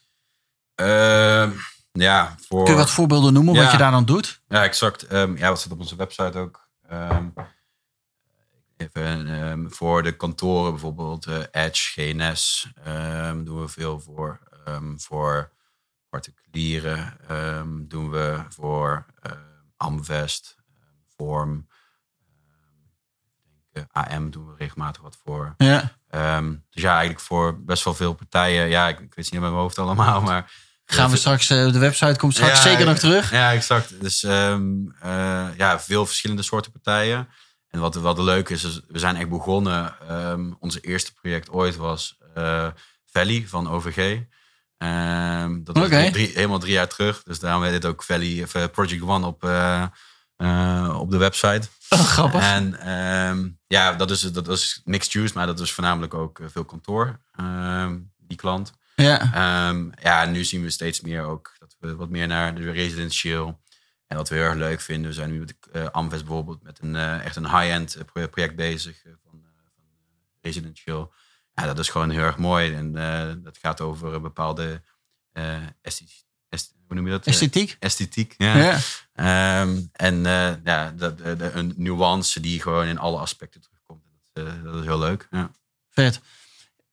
Ehm, 0.75 1.49
ja, 1.91 2.35
voor... 2.47 2.63
Kun 2.63 2.73
je 2.73 2.79
wat 2.79 2.89
voorbeelden 2.89 3.33
noemen 3.33 3.55
wat 3.55 3.71
je 3.71 3.77
daar 3.77 3.91
dan 3.91 4.05
doet? 4.05 4.41
Ja, 4.47 4.63
exact. 4.63 5.07
Ehm, 5.07 5.37
ja, 5.37 5.49
wat 5.49 5.59
staat 5.59 5.73
op 5.73 5.79
onze 5.79 5.95
website 5.95 6.37
ook? 6.37 6.69
Even, 8.77 9.67
voor 9.69 10.03
de 10.03 10.11
kantoren 10.11 10.71
bijvoorbeeld, 10.71 11.25
eh, 11.25 11.37
Edge, 11.51 11.91
GNS, 11.91 12.71
doen 13.43 13.61
we 13.61 13.67
veel 13.67 13.99
voor. 13.99 14.39
Voor 14.97 15.51
particulieren 16.11 17.17
ehm, 17.27 17.87
doen 17.87 18.09
we 18.09 18.43
voor 18.49 19.05
uh, 19.25 19.31
Amvest, 19.77 20.55
Vorm, 21.15 21.67
AM 23.91 24.29
doen 24.29 24.47
we 24.47 24.55
regelmatig 24.57 25.01
wat 25.01 25.17
voor. 25.23 25.53
Ja. 25.57 25.97
dus 26.69 26.81
ja, 26.83 26.91
eigenlijk 26.91 27.19
voor 27.19 27.63
best 27.63 27.83
wel 27.83 27.93
veel 27.93 28.13
partijen. 28.13 28.67
Ja, 28.69 28.87
ik, 28.87 28.99
ik 28.99 29.13
weet 29.13 29.31
niet 29.31 29.41
met 29.41 29.49
mijn 29.49 29.61
hoofd 29.61 29.79
allemaal, 29.79 30.21
maar 30.31 30.51
Gaan 30.91 31.09
we 31.09 31.17
straks, 31.17 31.49
uh, 31.49 31.71
de 31.71 31.79
website 31.79 32.19
komt 32.19 32.33
straks 32.33 32.61
zeker 32.61 32.85
nog 32.85 32.97
terug. 32.97 33.31
Ja, 33.31 33.51
exact. 33.51 34.01
Dus 34.01 34.23
um, 34.23 34.95
uh, 35.03 35.47
ja, 35.57 35.79
veel 35.79 36.05
verschillende 36.05 36.43
soorten 36.43 36.71
partijen. 36.71 37.27
En 37.69 37.79
wat, 37.79 37.95
wat 37.95 38.17
leuk 38.17 38.49
is, 38.49 38.63
is 38.63 38.81
we 38.87 38.99
zijn 38.99 39.15
echt 39.15 39.29
begonnen. 39.29 39.95
Um, 40.11 40.55
onze 40.59 40.79
eerste 40.79 41.13
project 41.13 41.49
ooit 41.49 41.75
was 41.75 42.17
uh, 42.37 42.67
Valley 43.05 43.43
van 43.47 43.69
OVG. 43.69 44.21
Um, 44.83 45.63
dat 45.63 45.77
was 45.77 45.85
okay. 45.85 46.11
drie, 46.11 46.31
helemaal 46.33 46.59
drie 46.59 46.73
jaar 46.73 46.87
terug. 46.87 47.23
Dus 47.23 47.39
daarom 47.39 47.63
heet 47.63 47.73
het 47.73 47.85
ook 47.85 48.03
Valley 48.03 48.43
of 48.43 48.71
Project 48.71 49.01
One 49.01 49.25
op, 49.25 49.43
op 50.99 51.11
de 51.11 51.17
website. 51.17 51.67
Oh, 51.93 51.99
grappig. 51.99 52.41
En 52.41 52.77
ja, 53.67 53.93
dat 53.93 54.11
is, 54.11 54.21
dat 54.21 54.47
is 54.47 54.81
mixed 54.83 55.13
use, 55.13 55.33
maar 55.33 55.45
dat 55.45 55.59
is 55.59 55.71
voornamelijk 55.71 56.13
ook 56.13 56.39
veel 56.45 56.65
kantoor, 56.65 57.19
die 58.17 58.37
klant. 58.37 58.73
Ja. 58.95 59.31
Ja, 60.01 60.25
nu 60.25 60.43
zien 60.43 60.61
we 60.61 60.69
steeds 60.69 61.01
meer 61.01 61.23
ook 61.23 61.55
dat 61.59 61.75
we 61.79 61.95
wat 61.95 62.09
meer 62.09 62.27
naar 62.27 62.55
de 62.55 62.71
residentieel. 62.71 63.61
En 64.11 64.17
wat 64.17 64.29
we 64.29 64.35
heel 64.35 64.43
erg 64.43 64.55
leuk 64.55 64.81
vinden, 64.81 65.09
we 65.09 65.15
zijn 65.15 65.31
nu 65.31 65.39
met 65.39 65.55
uh, 65.73 65.85
Amvest 65.85 66.25
bijvoorbeeld 66.25 66.63
met 66.63 66.79
een 66.81 66.95
echt 66.95 67.35
een 67.35 67.49
high-end 67.49 67.95
eh, 67.95 68.27
project 68.29 68.55
bezig 68.55 69.01
van, 69.03 69.43
van 69.73 69.83
residentieel. 70.41 71.13
Ja, 71.53 71.65
dat 71.65 71.79
is 71.79 71.89
gewoon 71.89 72.09
heel 72.09 72.21
erg 72.21 72.37
mooi. 72.37 72.73
En 72.73 72.93
dat 73.43 73.57
gaat 73.57 73.81
over 73.81 74.13
een 74.13 74.21
bepaalde 74.21 74.81
esthetiek. 75.81 76.23
hoe 76.87 76.95
noem 76.95 77.05
je 77.05 77.11
dat? 77.11 77.25
Esthetiek. 77.25 77.77
esthetiek, 77.79 78.33
ja. 78.37 78.79
ja. 79.15 79.61
Um, 79.61 79.89
en 79.91 80.23
ja, 80.63 80.93
dat, 80.97 81.17
de, 81.17 81.51
een 81.53 81.73
nuance 81.77 82.39
die 82.39 82.61
gewoon 82.61 82.85
in 82.85 82.99
alle 82.99 83.19
aspecten 83.19 83.61
terugkomt. 83.61 84.03
Dat, 84.33 84.63
dat 84.63 84.75
is 84.75 84.83
heel 84.83 84.99
leuk. 84.99 85.27
Ja. 85.31 85.51
Vet. 85.89 86.21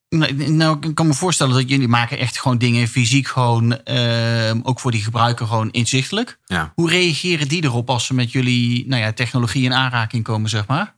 Nou, 0.08 0.88
ik 0.88 0.94
kan 0.94 1.06
me 1.06 1.14
voorstellen 1.14 1.54
dat 1.54 1.68
jullie 1.68 1.88
maken 1.88 2.18
echt 2.18 2.40
gewoon 2.40 2.58
dingen 2.58 2.88
fysiek 2.88 3.26
gewoon, 3.26 3.80
uh, 3.84 4.54
ook 4.62 4.80
voor 4.80 4.90
die 4.90 5.02
gebruiker 5.02 5.46
gewoon 5.46 5.70
inzichtelijk. 5.70 6.38
Ja. 6.46 6.72
Hoe 6.74 6.90
reageren 6.90 7.48
die 7.48 7.64
erop 7.64 7.90
als 7.90 8.06
ze 8.06 8.14
met 8.14 8.32
jullie 8.32 8.86
nou 8.86 9.02
ja, 9.02 9.12
technologie 9.12 9.64
in 9.64 9.74
aanraking 9.74 10.24
komen, 10.24 10.50
zeg 10.50 10.66
maar? 10.66 10.96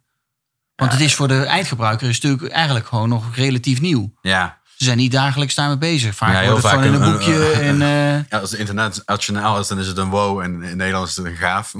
Want 0.80 0.92
het 0.92 1.00
is 1.00 1.14
voor 1.14 1.28
de 1.28 1.42
eindgebruiker 1.42 2.08
is 2.08 2.20
natuurlijk 2.20 2.52
eigenlijk 2.52 2.86
gewoon 2.86 3.08
nog 3.08 3.36
relatief 3.36 3.80
nieuw. 3.80 4.12
Ja. 4.20 4.58
Ze 4.76 4.84
zijn 4.84 4.98
niet 4.98 5.12
dagelijks 5.12 5.54
daarmee 5.54 5.78
bezig. 5.78 6.14
Vaak 6.14 6.32
ja, 6.32 6.40
heel 6.40 6.58
vaak 6.58 6.72
gewoon 6.72 6.94
in 6.94 7.02
een, 7.02 7.12
boekje. 7.12 7.50
en, 7.50 7.80
uh... 7.80 8.14
ja, 8.30 8.38
als 8.38 8.50
het 8.50 8.60
internationaal 8.60 9.58
is, 9.58 9.68
dan 9.68 9.78
is 9.78 9.86
het 9.86 9.96
een 9.96 10.10
wow. 10.10 10.40
En 10.40 10.62
in 10.62 10.76
Nederland 10.76 11.08
is 11.08 11.16
het 11.16 11.26
een 11.26 11.36
gaaf. 11.36 11.72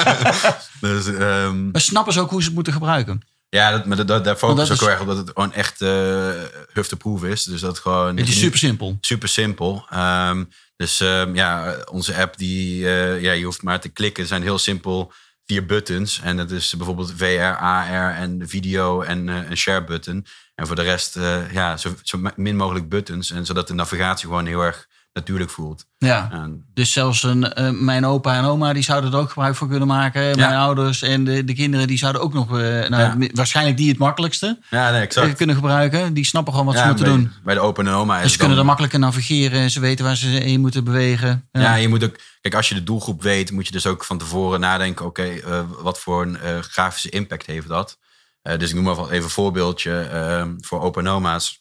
dus, 0.80 1.06
um... 1.06 1.70
Maar 1.70 1.80
snappen 1.80 2.12
ze 2.12 2.20
ook 2.20 2.30
hoe 2.30 2.40
ze 2.40 2.46
het 2.46 2.54
moeten 2.54 2.72
gebruiken? 2.72 3.22
Ja, 3.48 3.70
dat, 3.70 3.86
maar 3.86 4.06
dat, 4.06 4.24
daar 4.24 4.36
focus 4.36 4.70
ook 4.70 4.80
heel 4.80 4.90
erg 4.90 5.00
op 5.00 5.06
dat 5.06 5.16
het 5.16 5.30
gewoon 5.34 5.52
echt 5.52 5.80
uh, 5.80 6.30
hufteproof 6.72 7.24
is. 7.24 7.44
Dus 7.44 7.60
dat 7.60 7.78
gewoon. 7.78 8.16
Het 8.16 8.28
is 8.28 8.38
super 8.38 8.58
simpel. 8.58 8.98
Super 9.00 9.28
simpel. 9.28 9.86
Um, 9.94 10.48
dus 10.76 11.00
um, 11.00 11.34
ja, 11.34 11.76
onze 11.90 12.14
app 12.14 12.36
die 12.36 12.80
uh, 12.80 13.22
ja, 13.22 13.32
je 13.32 13.44
hoeft 13.44 13.62
maar 13.62 13.80
te 13.80 13.88
klikken. 13.88 14.26
Zijn 14.26 14.42
heel 14.42 14.58
simpel 14.58 15.12
vier 15.48 15.66
buttons. 15.66 16.20
En 16.20 16.36
dat 16.36 16.50
is 16.50 16.74
bijvoorbeeld 16.76 17.12
VR, 17.16 17.56
AR 17.58 18.14
en 18.14 18.48
video 18.48 19.02
en 19.02 19.26
een 19.26 19.56
share 19.56 19.84
button. 19.84 20.26
En 20.54 20.66
voor 20.66 20.76
de 20.76 20.82
rest 20.82 21.14
ja, 21.52 21.76
zo, 21.76 21.94
zo 22.02 22.20
min 22.36 22.56
mogelijk 22.56 22.88
buttons. 22.88 23.30
En 23.30 23.46
zodat 23.46 23.68
de 23.68 23.74
navigatie 23.74 24.28
gewoon 24.28 24.46
heel 24.46 24.60
erg 24.60 24.87
natuurlijk 25.18 25.50
voelt. 25.50 25.86
Ja, 25.98 26.28
en, 26.32 26.64
dus 26.74 26.92
zelfs 26.92 27.22
een, 27.22 27.52
uh, 27.58 27.70
mijn 27.70 28.06
opa 28.06 28.36
en 28.36 28.44
oma 28.44 28.72
die 28.72 28.82
zouden 28.82 29.12
er 29.12 29.18
ook 29.18 29.28
gebruik 29.28 29.56
van 29.56 29.68
kunnen 29.68 29.88
maken. 29.88 30.22
Ja. 30.22 30.34
Mijn 30.36 30.54
ouders 30.54 31.02
en 31.02 31.24
de, 31.24 31.44
de 31.44 31.54
kinderen 31.54 31.86
die 31.86 31.98
zouden 31.98 32.22
ook 32.22 32.32
nog, 32.32 32.50
uh, 32.50 32.58
nou, 32.88 33.20
ja. 33.20 33.28
waarschijnlijk 33.34 33.76
die 33.76 33.88
het 33.88 33.98
makkelijkste 33.98 34.58
ja, 34.70 34.90
nee, 34.90 35.00
exact. 35.00 35.36
kunnen 35.36 35.56
gebruiken. 35.56 36.14
Die 36.14 36.24
snappen 36.24 36.52
gewoon 36.52 36.68
wat 36.68 36.78
ze 36.78 36.86
moeten 36.86 37.04
bij, 37.04 37.14
doen. 37.14 37.32
Bij 37.44 37.54
de 37.54 37.60
opa 37.60 37.82
en 37.82 37.88
oma 37.88 38.16
is 38.16 38.22
dus 38.22 38.32
ze 38.32 38.38
kunnen 38.38 38.58
er 38.58 38.64
makkelijker 38.64 38.98
navigeren 38.98 39.60
en 39.60 39.70
ze 39.70 39.80
weten 39.80 40.04
waar 40.04 40.16
ze 40.16 40.26
heen 40.26 40.60
moeten 40.60 40.84
bewegen. 40.84 41.48
Ja. 41.52 41.74
je 41.74 41.88
moet 41.88 42.04
ook, 42.04 42.16
kijk, 42.40 42.54
als 42.54 42.68
je 42.68 42.74
de 42.74 42.84
doelgroep 42.84 43.22
weet, 43.22 43.50
moet 43.50 43.66
je 43.66 43.72
dus 43.72 43.86
ook 43.86 44.04
van 44.04 44.18
tevoren 44.18 44.60
nadenken, 44.60 45.06
oké, 45.06 45.22
okay, 45.22 45.60
uh, 45.60 45.60
wat 45.82 46.00
voor 46.00 46.22
een 46.22 46.62
grafische 46.62 47.08
impact 47.08 47.46
heeft 47.46 47.68
dat? 47.68 47.98
dus 48.42 48.68
ik 48.68 48.74
noem 48.74 48.84
maar 48.84 49.10
even 49.10 49.24
een 49.24 49.30
voorbeeldje 49.30 50.00
ehm, 50.00 50.54
voor 50.60 50.80
opa 50.80 51.00
en 51.00 51.08
oma's 51.08 51.58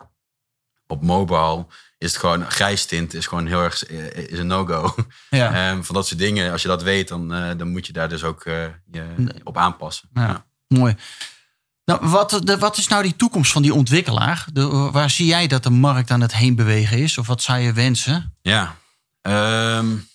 op 0.88 1.02
mobile 1.02 1.66
is 1.98 2.12
het 2.12 2.20
gewoon 2.20 2.52
grijs 2.52 2.86
tint 2.86 3.14
is 3.14 3.28
gewoon 3.28 3.48
heel 3.48 3.64
erg 3.64 3.86
is 3.88 4.40
een 4.40 4.48
no-go. 4.48 4.96
Ja. 5.30 5.72
um, 5.72 5.84
van 5.86 5.96
dat 5.96 6.08
soort 6.08 6.20
dingen, 6.20 6.52
als 6.52 6.62
je 6.62 6.68
dat 6.68 6.84
weet, 6.84 7.08
dan, 7.08 7.34
uh, 7.34 7.52
dan 7.58 7.68
moet 7.68 7.88
je 7.88 7.94
daar 7.94 8.10
dus 8.10 8.24
ook 8.24 8.46
uh, 8.46 8.66
je 8.92 9.06
op 9.44 9.58
aanpassen. 9.58 10.10
Ja, 10.14 10.28
ja. 10.28 10.46
Mooi. 10.68 10.96
Nou, 11.86 12.10
wat, 12.10 12.42
de, 12.44 12.58
wat 12.58 12.78
is 12.78 12.88
nou 12.88 13.04
die 13.04 13.16
toekomst 13.16 13.52
van 13.52 13.62
die 13.62 13.74
ontwikkelaar? 13.74 14.46
De, 14.54 14.66
waar 14.92 15.10
zie 15.10 15.26
jij 15.26 15.48
dat 15.48 15.64
de 15.64 15.70
markt 15.70 16.12
aan 16.12 16.22
het 16.22 16.34
heen 16.34 16.56
bewegen 16.56 16.98
is? 16.98 17.18
Of 17.18 17.28
wat 17.28 17.42
zou 17.42 17.60
je 17.60 17.74
wensen? 17.74 18.38
Ja, 18.42 18.76
um, 19.22 20.08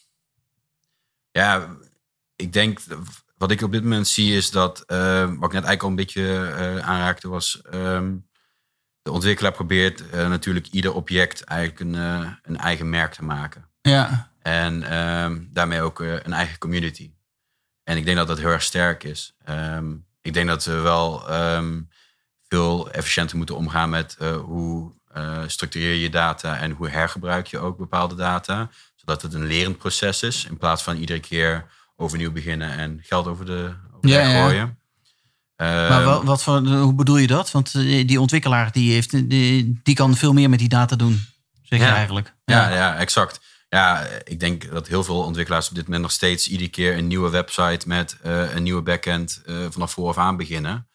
ja 1.31 1.68
ik 2.37 2.53
denk, 2.53 2.81
wat 3.37 3.51
ik 3.51 3.62
op 3.62 3.73
dit 3.73 3.83
moment 3.83 4.09
zie 4.09 4.37
is 4.37 4.51
dat, 4.51 4.85
uh, 4.87 5.21
wat 5.21 5.29
ik 5.29 5.40
net 5.40 5.64
eigenlijk 5.64 5.83
al 5.83 5.88
een 5.88 5.95
beetje 5.95 6.83
aanraakte, 6.85 7.29
was 7.29 7.61
um, 7.75 8.27
de 9.03 9.11
ontwikkelaar 9.11 9.53
probeert 9.53 10.01
uh, 10.01 10.29
natuurlijk 10.29 10.67
ieder 10.67 10.95
object 10.95 11.45
eigenlijk 11.45 11.81
een, 11.81 11.95
uh, 11.95 12.31
een 12.43 12.57
eigen 12.57 12.91
merk 12.91 13.15
te 13.15 13.25
maken. 13.25 13.69
Ja. 13.81 14.31
En 14.43 14.99
um, 14.99 15.49
daarmee 15.53 15.81
ook 15.81 16.01
uh, 16.01 16.12
een 16.12 16.33
eigen 16.33 16.59
community. 16.59 17.12
En 17.85 17.97
ik 17.97 18.05
denk 18.05 18.17
dat 18.17 18.27
dat 18.27 18.38
heel 18.38 18.51
erg 18.51 18.62
sterk 18.62 19.05
is. 19.05 19.35
Um, 19.49 20.07
ik 20.21 20.35
denk 20.35 20.49
dat 20.49 20.65
we 20.65 20.75
wel 20.75 21.35
um, 21.35 21.88
veel 22.49 22.91
efficiënter 22.91 23.37
moeten 23.37 23.57
omgaan 23.57 23.91
met 23.91 24.17
hoe 24.45 25.01
structureer 25.47 25.95
je 25.95 26.11
data 26.11 26.59
en 26.59 26.71
hoe 26.71 26.88
hergebruik 26.88 27.47
je 27.47 27.59
ook 27.59 27.79
bepaalde 27.79 28.15
data. 28.15 28.71
Zodat 28.95 29.23
het 29.23 29.35
een 29.35 29.47
lerend 29.47 29.79
proces 29.79 30.23
is 30.23 30.45
in 30.45 30.57
plaats 30.57 30.83
van 30.83 30.97
iedere 30.97 31.21
keer 31.21 31.67
overnieuw 31.97 32.33
beginnen 32.33 32.71
en 32.71 33.01
geld 33.03 33.27
over 33.27 33.47
de, 33.47 33.75
over 33.93 34.09
ja, 34.09 34.43
gooien. 34.43 34.79
Maar 35.57 36.05
wat, 36.05 36.23
wat 36.23 36.43
voor, 36.43 36.67
hoe 36.67 36.95
bedoel 36.95 37.17
je 37.17 37.27
dat? 37.27 37.51
Want 37.51 37.75
eh, 37.75 38.07
die 38.07 38.21
ontwikkelaar 38.21 38.73
die 38.73 38.93
heeft, 38.93 39.29
die, 39.31 39.81
die 39.83 39.95
kan 39.95 40.17
veel 40.17 40.33
meer 40.33 40.49
met 40.49 40.59
die 40.59 40.69
data 40.69 40.97
doen, 40.97 41.27
zeg 41.62 41.79
je 41.79 41.85
ja. 41.85 41.95
eigenlijk. 41.95 42.35
Ja. 42.45 42.69
ja, 42.69 42.75
ja, 42.77 42.97
exact. 42.97 43.41
Ja, 43.69 44.07
ik 44.25 44.41
denk 44.41 44.71
dat 44.71 44.88
heel 44.88 45.05
veel 45.05 45.23
ontwikkelaars 45.23 45.69
op 45.69 45.75
dit 45.75 45.85
moment 45.85 46.03
nog 46.03 46.12
steeds 46.12 46.49
iedere 46.49 46.71
keer 46.71 46.99
een 46.99 47.07
nieuwe 47.07 47.31
website 47.31 47.88
met 47.88 48.17
uh, 48.27 48.55
een 48.55 48.62
nieuwe 48.62 48.83
backend 48.83 49.43
uh, 49.47 49.57
vanaf 49.71 49.93
vooraf 49.93 50.19
aan 50.19 50.37
beginnen. 50.37 50.87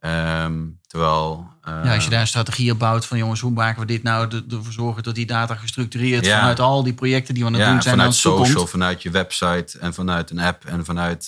Um, 0.00 0.78
terwijl. 0.86 1.48
Uh, 1.68 1.80
ja, 1.84 1.94
als 1.94 2.04
je 2.04 2.10
daar 2.10 2.20
een 2.20 2.26
strategie 2.26 2.72
op 2.72 2.78
bouwt 2.78 3.06
van 3.06 3.18
jongens, 3.18 3.40
hoe 3.40 3.50
maken 3.50 3.80
we 3.80 3.86
dit 3.86 4.02
nou 4.02 4.42
ervoor 4.50 4.72
zorgen 4.72 5.02
dat 5.02 5.14
die 5.14 5.26
data 5.26 5.54
gestructureerd 5.54 6.24
ja. 6.24 6.38
vanuit 6.38 6.60
al 6.60 6.82
die 6.82 6.94
projecten 6.94 7.34
die 7.34 7.42
we 7.42 7.48
aan 7.48 7.54
het 7.54 7.64
ja, 7.64 7.72
doen 7.72 7.82
zijn. 7.82 7.96
Vanuit 7.96 8.14
social, 8.14 8.66
vanuit 8.66 9.02
je 9.02 9.10
website 9.10 9.78
en 9.78 9.94
vanuit 9.94 10.30
een 10.30 10.38
app 10.38 10.64
en 10.64 10.84
vanuit 10.84 11.26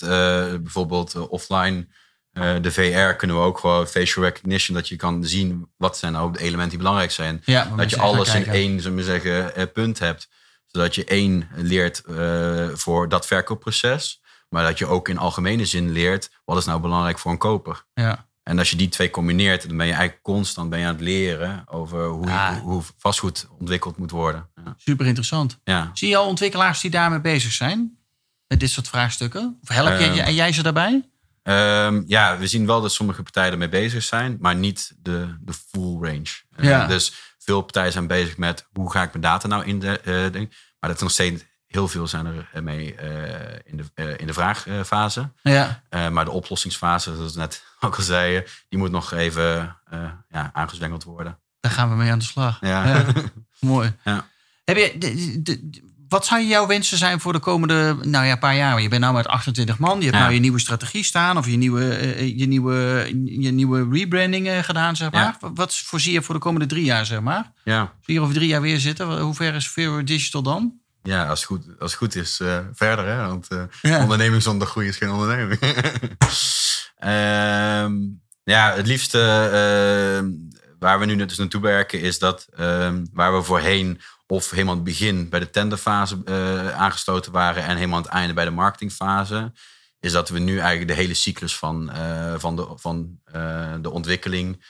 bijvoorbeeld 0.61 1.27
offline 1.27 1.87
uh, 2.33 2.55
de 2.61 2.71
VR 2.71 3.15
kunnen 3.17 3.37
we 3.37 3.41
ook 3.43 3.57
gewoon 3.59 3.87
facial 3.87 4.23
recognition, 4.25 4.75
dat 4.77 4.87
je 4.87 4.95
kan 4.95 5.23
zien 5.25 5.67
wat 5.77 5.97
zijn 5.97 6.13
nou 6.13 6.31
de 6.33 6.39
elementen 6.39 6.69
die 6.69 6.77
belangrijk 6.77 7.11
zijn. 7.11 7.41
Ja, 7.45 7.71
dat 7.75 7.89
je 7.89 7.97
alles 7.97 8.33
in 8.35 8.45
één 8.47 8.81
zullen 8.81 8.97
we 8.97 9.03
zeggen, 9.03 9.51
uh, 9.59 9.63
punt 9.73 9.99
hebt. 9.99 10.29
Zodat 10.67 10.95
je 10.95 11.05
één 11.05 11.47
leert 11.55 12.01
uh, 12.09 12.67
voor 12.73 13.09
dat 13.09 13.25
verkoopproces. 13.27 14.21
Maar 14.49 14.63
dat 14.63 14.77
je 14.77 14.85
ook 14.85 15.09
in 15.09 15.17
algemene 15.17 15.65
zin 15.65 15.91
leert 15.91 16.29
wat 16.45 16.57
is 16.57 16.65
nou 16.65 16.79
belangrijk 16.81 17.19
voor 17.19 17.31
een 17.31 17.37
koper. 17.37 17.85
Ja. 17.93 18.25
En 18.43 18.59
als 18.59 18.69
je 18.69 18.75
die 18.75 18.89
twee 18.89 19.09
combineert, 19.09 19.67
dan 19.67 19.77
ben 19.77 19.85
je 19.85 19.91
eigenlijk 19.91 20.23
constant 20.23 20.69
ben 20.69 20.79
je 20.79 20.85
aan 20.85 20.91
het 20.93 21.01
leren 21.01 21.63
over 21.69 22.05
hoe, 22.07 22.27
Ja. 22.27 22.59
hoe, 22.59 22.71
hoe 22.71 22.83
vastgoed 22.97 23.47
ontwikkeld 23.59 23.97
moet 23.97 24.11
worden. 24.11 24.49
Ja. 24.65 24.73
Super 24.77 25.05
interessant. 25.05 25.59
Ja. 25.63 25.91
Zie 25.93 26.09
je 26.09 26.17
al 26.17 26.27
ontwikkelaars 26.27 26.81
die 26.81 26.91
daarmee 26.91 27.21
bezig 27.21 27.51
zijn? 27.51 27.97
Met 28.47 28.59
dit 28.59 28.69
soort 28.69 28.87
vraagstukken? 28.87 29.57
Of 29.61 29.67
help 29.69 29.99
je, 29.99 30.21
Ehm, 30.21 30.31
jij 30.33 30.51
ze 30.51 30.63
daarbij? 30.63 31.09
Ehm, 31.43 32.03
ja, 32.05 32.37
we 32.37 32.47
zien 32.47 32.65
wel 32.65 32.81
dat 32.81 32.91
sommige 32.91 33.23
partijen 33.23 33.51
ermee 33.51 33.69
bezig 33.69 34.03
zijn, 34.03 34.37
maar 34.39 34.55
niet 34.55 34.91
de, 34.97 35.35
de 35.39 35.53
full 35.53 35.97
range. 36.01 36.29
Eh, 36.55 36.87
dus 36.87 37.13
veel 37.39 37.61
partijen 37.61 37.91
zijn 37.91 38.07
bezig 38.07 38.37
met 38.37 38.67
hoe 38.73 38.91
ga 38.91 39.03
ik 39.03 39.09
mijn 39.09 39.23
data 39.23 39.47
nou 39.47 39.65
in 39.65 39.79
de 39.79 39.99
eh, 39.99 40.31
ding. 40.31 40.49
Maar 40.79 40.89
dat 40.89 40.95
is 40.95 41.01
nog 41.01 41.11
steeds 41.11 41.43
heel 41.67 41.87
veel 41.87 42.07
zijn 42.07 42.25
er 42.51 42.63
mee 42.63 42.95
eh, 42.95 43.59
in, 43.63 43.77
de, 43.95 44.15
in 44.17 44.27
de 44.27 44.33
vraagfase. 44.33 45.31
Ja. 45.41 45.81
Maar 46.09 46.25
de 46.25 46.31
oplossingsfase, 46.31 47.15
zoals 47.15 47.35
net 47.35 47.63
ook 47.79 47.95
al 47.95 48.03
zeiden, 48.03 48.43
die 48.69 48.79
moet 48.79 48.91
nog 48.91 49.11
even 49.11 49.77
ja, 50.29 50.49
aangezwengeld 50.53 51.03
worden. 51.03 51.39
Daar 51.59 51.71
gaan 51.71 51.89
we 51.89 51.95
mee 51.95 52.11
aan 52.11 52.19
de 52.19 52.25
slag. 52.25 52.57
Ja. 52.61 53.05
Mooi. 53.59 53.95
Ja. 54.03 54.27
Heb 54.65 54.77
je, 54.77 54.95
de- 55.41 55.91
wat 56.13 56.25
zou 56.25 56.41
jouw 56.43 56.67
wensen 56.67 56.97
zijn 56.97 57.19
voor 57.19 57.33
de 57.33 57.39
komende 57.39 57.97
nou 58.01 58.25
ja, 58.25 58.35
paar 58.35 58.55
jaar? 58.55 58.81
Je 58.81 58.87
bent 58.89 59.01
nou 59.01 59.13
met 59.13 59.27
28 59.27 59.77
man. 59.77 59.97
Je 59.97 60.03
hebt 60.03 60.15
Ja. 60.15 60.21
nou 60.21 60.33
je 60.33 60.39
nieuwe 60.39 60.59
strategie 60.59 61.03
staan. 61.03 61.37
Of 61.37 61.47
je 61.47 61.57
nieuwe, 61.57 61.89
eh, 61.95 62.37
je 62.37 62.47
nieuwe, 62.47 63.07
je 63.25 63.51
nieuwe 63.51 63.87
rebranding 63.91 64.47
eh, 64.47 64.59
gedaan, 64.63 64.95
zeg 64.95 65.11
maar. 65.11 65.37
Ja. 65.41 65.51
Wat 65.53 65.75
voorzie 65.75 66.13
je 66.13 66.21
voor 66.21 66.35
de 66.35 66.41
komende 66.41 66.65
drie 66.67 66.83
jaar, 66.83 67.05
zeg 67.05 67.21
maar? 67.21 67.51
Ja, 67.63 67.93
Vier 68.01 68.21
of 68.21 68.33
drie 68.33 68.47
jaar 68.47 68.61
weer 68.61 68.79
zitten. 68.79 69.19
Hoe 69.19 69.33
ver 69.35 69.53
is 69.55 69.67
Vero 69.69 70.03
Digital 70.03 70.43
dan? 70.43 70.73
ja 71.03 71.25
als, 71.27 71.39
het 71.39 71.47
goed, 71.47 71.65
als 71.79 71.91
het 71.91 71.99
goed 71.99 72.15
is, 72.15 72.39
eh, 72.39 72.57
verder. 72.73 73.05
Hè? 73.07 73.27
Want 73.27 73.47
eh, 73.47 73.63
Ja. 73.81 74.01
onderneming 74.01 74.41
zonder 74.41 74.67
groei 74.67 74.87
is 74.87 74.97
geen 74.97 75.11
onderneming. 75.11 75.59
Ehm, 76.97 77.93
ja, 78.43 78.73
het 78.75 78.87
liefste 78.87 79.17
waar 80.83 80.99
we 80.99 81.05
nu 81.05 81.15
dus 81.15 81.37
naartoe 81.37 81.61
werken 81.61 81.99
is 82.01 82.19
dat 82.19 82.47
ehm, 82.55 83.05
waar 83.11 83.35
we 83.35 83.43
voorheen 83.43 84.01
of 84.27 84.49
helemaal 84.49 84.71
aan 84.71 84.79
het 84.79 84.87
begin 84.87 85.29
bij 85.29 85.39
de 85.39 85.49
tenderfase 85.49 86.21
eh, 86.25 86.69
aangesloten 86.69 87.31
waren 87.31 87.63
en 87.63 87.75
helemaal 87.75 87.97
aan 87.97 88.03
het 88.03 88.11
einde 88.11 88.33
bij 88.33 88.45
de 88.45 88.51
marketingfase, 88.51 89.51
is 89.99 90.11
dat 90.11 90.29
we 90.29 90.39
nu 90.39 90.57
eigenlijk 90.57 90.87
de 90.87 90.93
hele 90.93 91.13
cyclus 91.13 91.57
van, 91.57 91.91
eh, 91.91 92.33
van, 92.37 92.55
de, 92.55 92.67
van 92.75 93.19
eh, 93.25 93.73
de 93.81 93.89
ontwikkeling, 93.89 94.63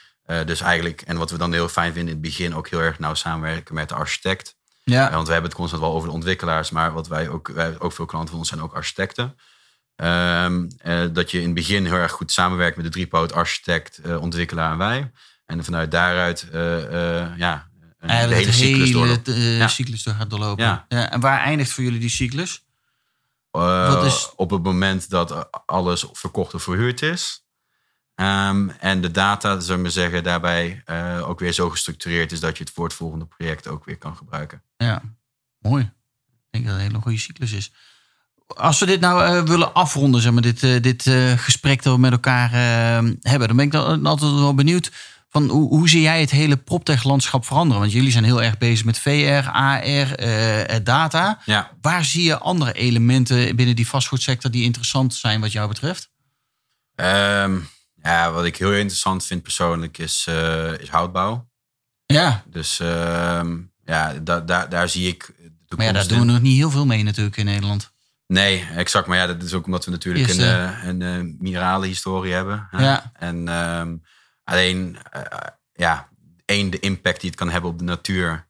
dus 0.44 0.60
eigenlijk, 0.60 1.00
en 1.02 1.16
wat 1.16 1.30
we 1.30 1.38
dan 1.38 1.52
heel 1.52 1.68
fijn 1.68 1.92
vinden 1.92 2.14
in 2.14 2.22
het 2.22 2.30
begin, 2.30 2.54
ook 2.54 2.68
heel 2.68 2.80
erg 2.80 2.98
nauw 2.98 3.14
samenwerken 3.14 3.74
met 3.74 3.88
de 3.88 3.94
architect. 3.94 4.56
Ja. 4.84 5.10
Want 5.10 5.26
we 5.26 5.32
hebben 5.32 5.50
het 5.50 5.58
constant 5.58 5.82
wel 5.82 5.92
over 5.92 6.08
de 6.08 6.14
ontwikkelaars, 6.14 6.70
maar 6.70 6.92
wat 6.92 7.08
wij 7.08 7.28
ook, 7.28 7.48
wij 7.48 7.78
ook 7.78 7.92
veel 7.92 8.04
klanten 8.04 8.30
van 8.30 8.38
ons 8.38 8.48
zijn 8.48 8.62
ook 8.62 8.74
architecten. 8.74 9.36
Ehm, 9.96 10.68
eh, 10.78 11.04
dat 11.12 11.30
je 11.30 11.38
in 11.38 11.44
het 11.44 11.54
begin 11.54 11.84
heel 11.84 11.94
erg 11.94 12.12
goed 12.12 12.32
samenwerkt 12.32 12.76
met 12.76 12.84
de 12.84 12.90
driepoot 12.90 13.32
architect, 13.32 14.00
ontwikkelaar 14.20 14.72
en 14.72 14.78
wij. 14.78 15.10
En 15.46 15.64
vanuit 15.64 15.90
daaruit 15.90 16.48
eh, 16.52 17.20
eh, 17.22 17.38
ja, 17.38 17.68
een- 17.98 18.08
de 18.08 18.12
Eigenlijk 18.14 18.40
hele 18.40 18.52
cyclus 18.52 18.90
door. 18.92 19.06
hele 19.06 19.20
eh, 19.24 19.58
Ja. 19.58 19.68
cyclus 19.68 20.02
door 20.02 20.14
gaat 20.14 20.30
doorlopen. 20.30 20.64
Ja. 20.64 20.86
en 21.10 21.20
waar 21.20 21.40
eindigt 21.40 21.70
voor 21.70 21.84
jullie 21.84 22.00
die 22.00 22.08
cyclus? 22.10 22.64
Is- 24.04 24.32
Op 24.36 24.50
het 24.50 24.62
moment 24.62 25.10
dat 25.10 25.48
alles 25.66 26.06
verkocht 26.12 26.54
of 26.54 26.62
verhuurd 26.62 27.02
is. 27.02 27.44
Ehm, 28.14 28.68
en 28.68 29.00
de 29.00 29.10
data, 29.10 29.60
zullen 29.60 29.76
we 29.76 29.82
maar 29.82 29.90
zeggen, 29.90 30.22
daarbij 30.24 30.82
ook 31.26 31.38
weer 31.40 31.52
zo 31.52 31.70
gestructureerd 31.70 32.32
is 32.32 32.40
dat 32.40 32.56
je 32.58 32.64
het 32.64 32.72
voor 32.72 32.84
het 32.84 32.94
volgende 32.94 33.24
project 33.26 33.68
ook 33.68 33.84
weer 33.84 33.98
kan 33.98 34.16
gebruiken. 34.16 34.62
Ja, 34.76 35.02
mooi. 35.58 35.82
Ik 35.82 35.90
denk 36.50 36.64
dat 36.64 36.74
het 36.74 36.82
een 36.82 36.88
hele 36.90 37.02
goede 37.02 37.18
cyclus 37.18 37.52
is. 37.52 37.72
Als 38.46 38.78
we 38.80 38.86
dit 38.86 39.00
nou 39.00 39.42
willen 39.44 39.74
afronden, 39.74 40.20
zeg 40.20 40.32
maar, 40.32 40.42
dit, 40.42 40.60
dit 40.60 41.02
gesprek 41.36 41.82
dat 41.82 41.94
we 41.94 42.00
met 42.00 42.12
elkaar 42.12 42.52
eh, 42.52 43.10
hebben, 43.20 43.48
dan 43.48 43.56
ben 43.56 43.66
ik 43.66 43.72
dan 43.72 44.06
altijd 44.06 44.32
wel 44.32 44.54
benieuwd 44.54 44.92
van 45.34 45.48
hoe, 45.48 45.68
hoe 45.68 45.88
zie 45.88 46.00
jij 46.00 46.20
het 46.20 46.30
hele 46.30 46.56
proptech-landschap 46.56 47.44
veranderen? 47.44 47.80
Want 47.80 47.92
jullie 47.92 48.10
zijn 48.10 48.24
heel 48.24 48.42
erg 48.42 48.58
bezig 48.58 48.84
met 48.84 48.98
VR, 48.98 49.48
AR, 49.50 49.82
eh, 49.82 50.76
eh, 50.76 50.84
data. 50.84 51.40
Ja, 51.44 51.70
Waar 51.80 52.04
zie 52.04 52.22
je 52.22 52.38
andere 52.38 52.72
elementen 52.72 53.56
binnen 53.56 53.76
die 53.76 53.88
vastgoedsector 53.88 54.50
die 54.50 54.64
interessant 54.64 55.14
zijn 55.14 55.40
wat 55.40 55.52
jou 55.52 55.68
betreft? 55.68 56.10
Ehm, 56.94 57.58
ja 58.02 58.32
wat 58.32 58.44
ik 58.44 58.56
heel 58.56 58.72
interessant 58.72 59.26
vind 59.26 59.42
persoonlijk 59.42 59.98
is, 59.98 60.24
eh, 60.28 60.78
is 60.78 60.88
houtbouw. 60.88 61.48
Ja, 62.06 62.42
Dus 62.46 62.80
ehm, 62.80 63.56
ja, 63.84 64.12
da, 64.22 64.40
da, 64.40 64.66
daar 64.66 64.88
zie 64.88 65.08
ik 65.08 65.32
de 65.66 65.76
maar 65.76 65.86
ja, 65.86 65.92
daar 65.92 66.08
doen 66.08 66.18
we 66.18 66.24
nog 66.24 66.40
niet 66.40 66.56
heel 66.56 66.70
veel 66.70 66.86
mee 66.86 67.02
natuurlijk 67.02 67.36
in 67.36 67.44
Nederland. 67.44 67.92
Nee, 68.26 68.68
exact. 68.74 69.06
Maar 69.06 69.16
ja, 69.16 69.26
dat 69.26 69.42
is 69.42 69.52
ook 69.54 69.66
omdat 69.66 69.84
we 69.84 69.90
natuurlijk 69.90 70.26
Eerst, 70.26 70.40
een, 70.40 70.46
eh, 70.46 70.84
een 70.84 71.02
eh, 71.02 71.34
mineralenhistorie 71.38 72.32
hebben. 72.32 72.68
hè. 72.70 72.84
Ja. 72.84 73.12
En 73.14 73.48
ehm, 73.48 73.96
alleen, 74.44 74.98
eh, 75.10 75.22
ja, 75.72 76.08
één, 76.44 76.70
de 76.70 76.80
impact 76.80 77.20
die 77.20 77.30
het 77.30 77.38
kan 77.38 77.50
hebben 77.50 77.70
op 77.70 77.78
de 77.78 77.84
natuur. 77.84 78.46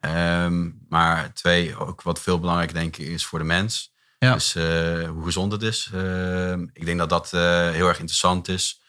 Ehm, 0.00 0.70
maar 0.88 1.32
twee, 1.32 1.76
ook 1.76 2.02
wat 2.02 2.20
veel 2.20 2.38
belangrijker 2.38 2.76
denk 2.76 2.96
ik 2.96 3.06
is 3.06 3.26
voor 3.26 3.38
de 3.38 3.44
mens. 3.44 3.92
Ja. 4.18 4.32
Dus 4.32 4.54
eh, 4.54 5.08
hoe 5.08 5.24
gezond 5.24 5.52
het 5.52 5.62
is. 5.62 5.90
Ehm, 5.94 6.66
ik 6.72 6.84
denk 6.84 6.98
dat 6.98 7.08
dat 7.08 7.32
eh, 7.32 7.70
heel 7.70 7.88
erg 7.88 7.98
interessant 7.98 8.48
is. 8.48 8.80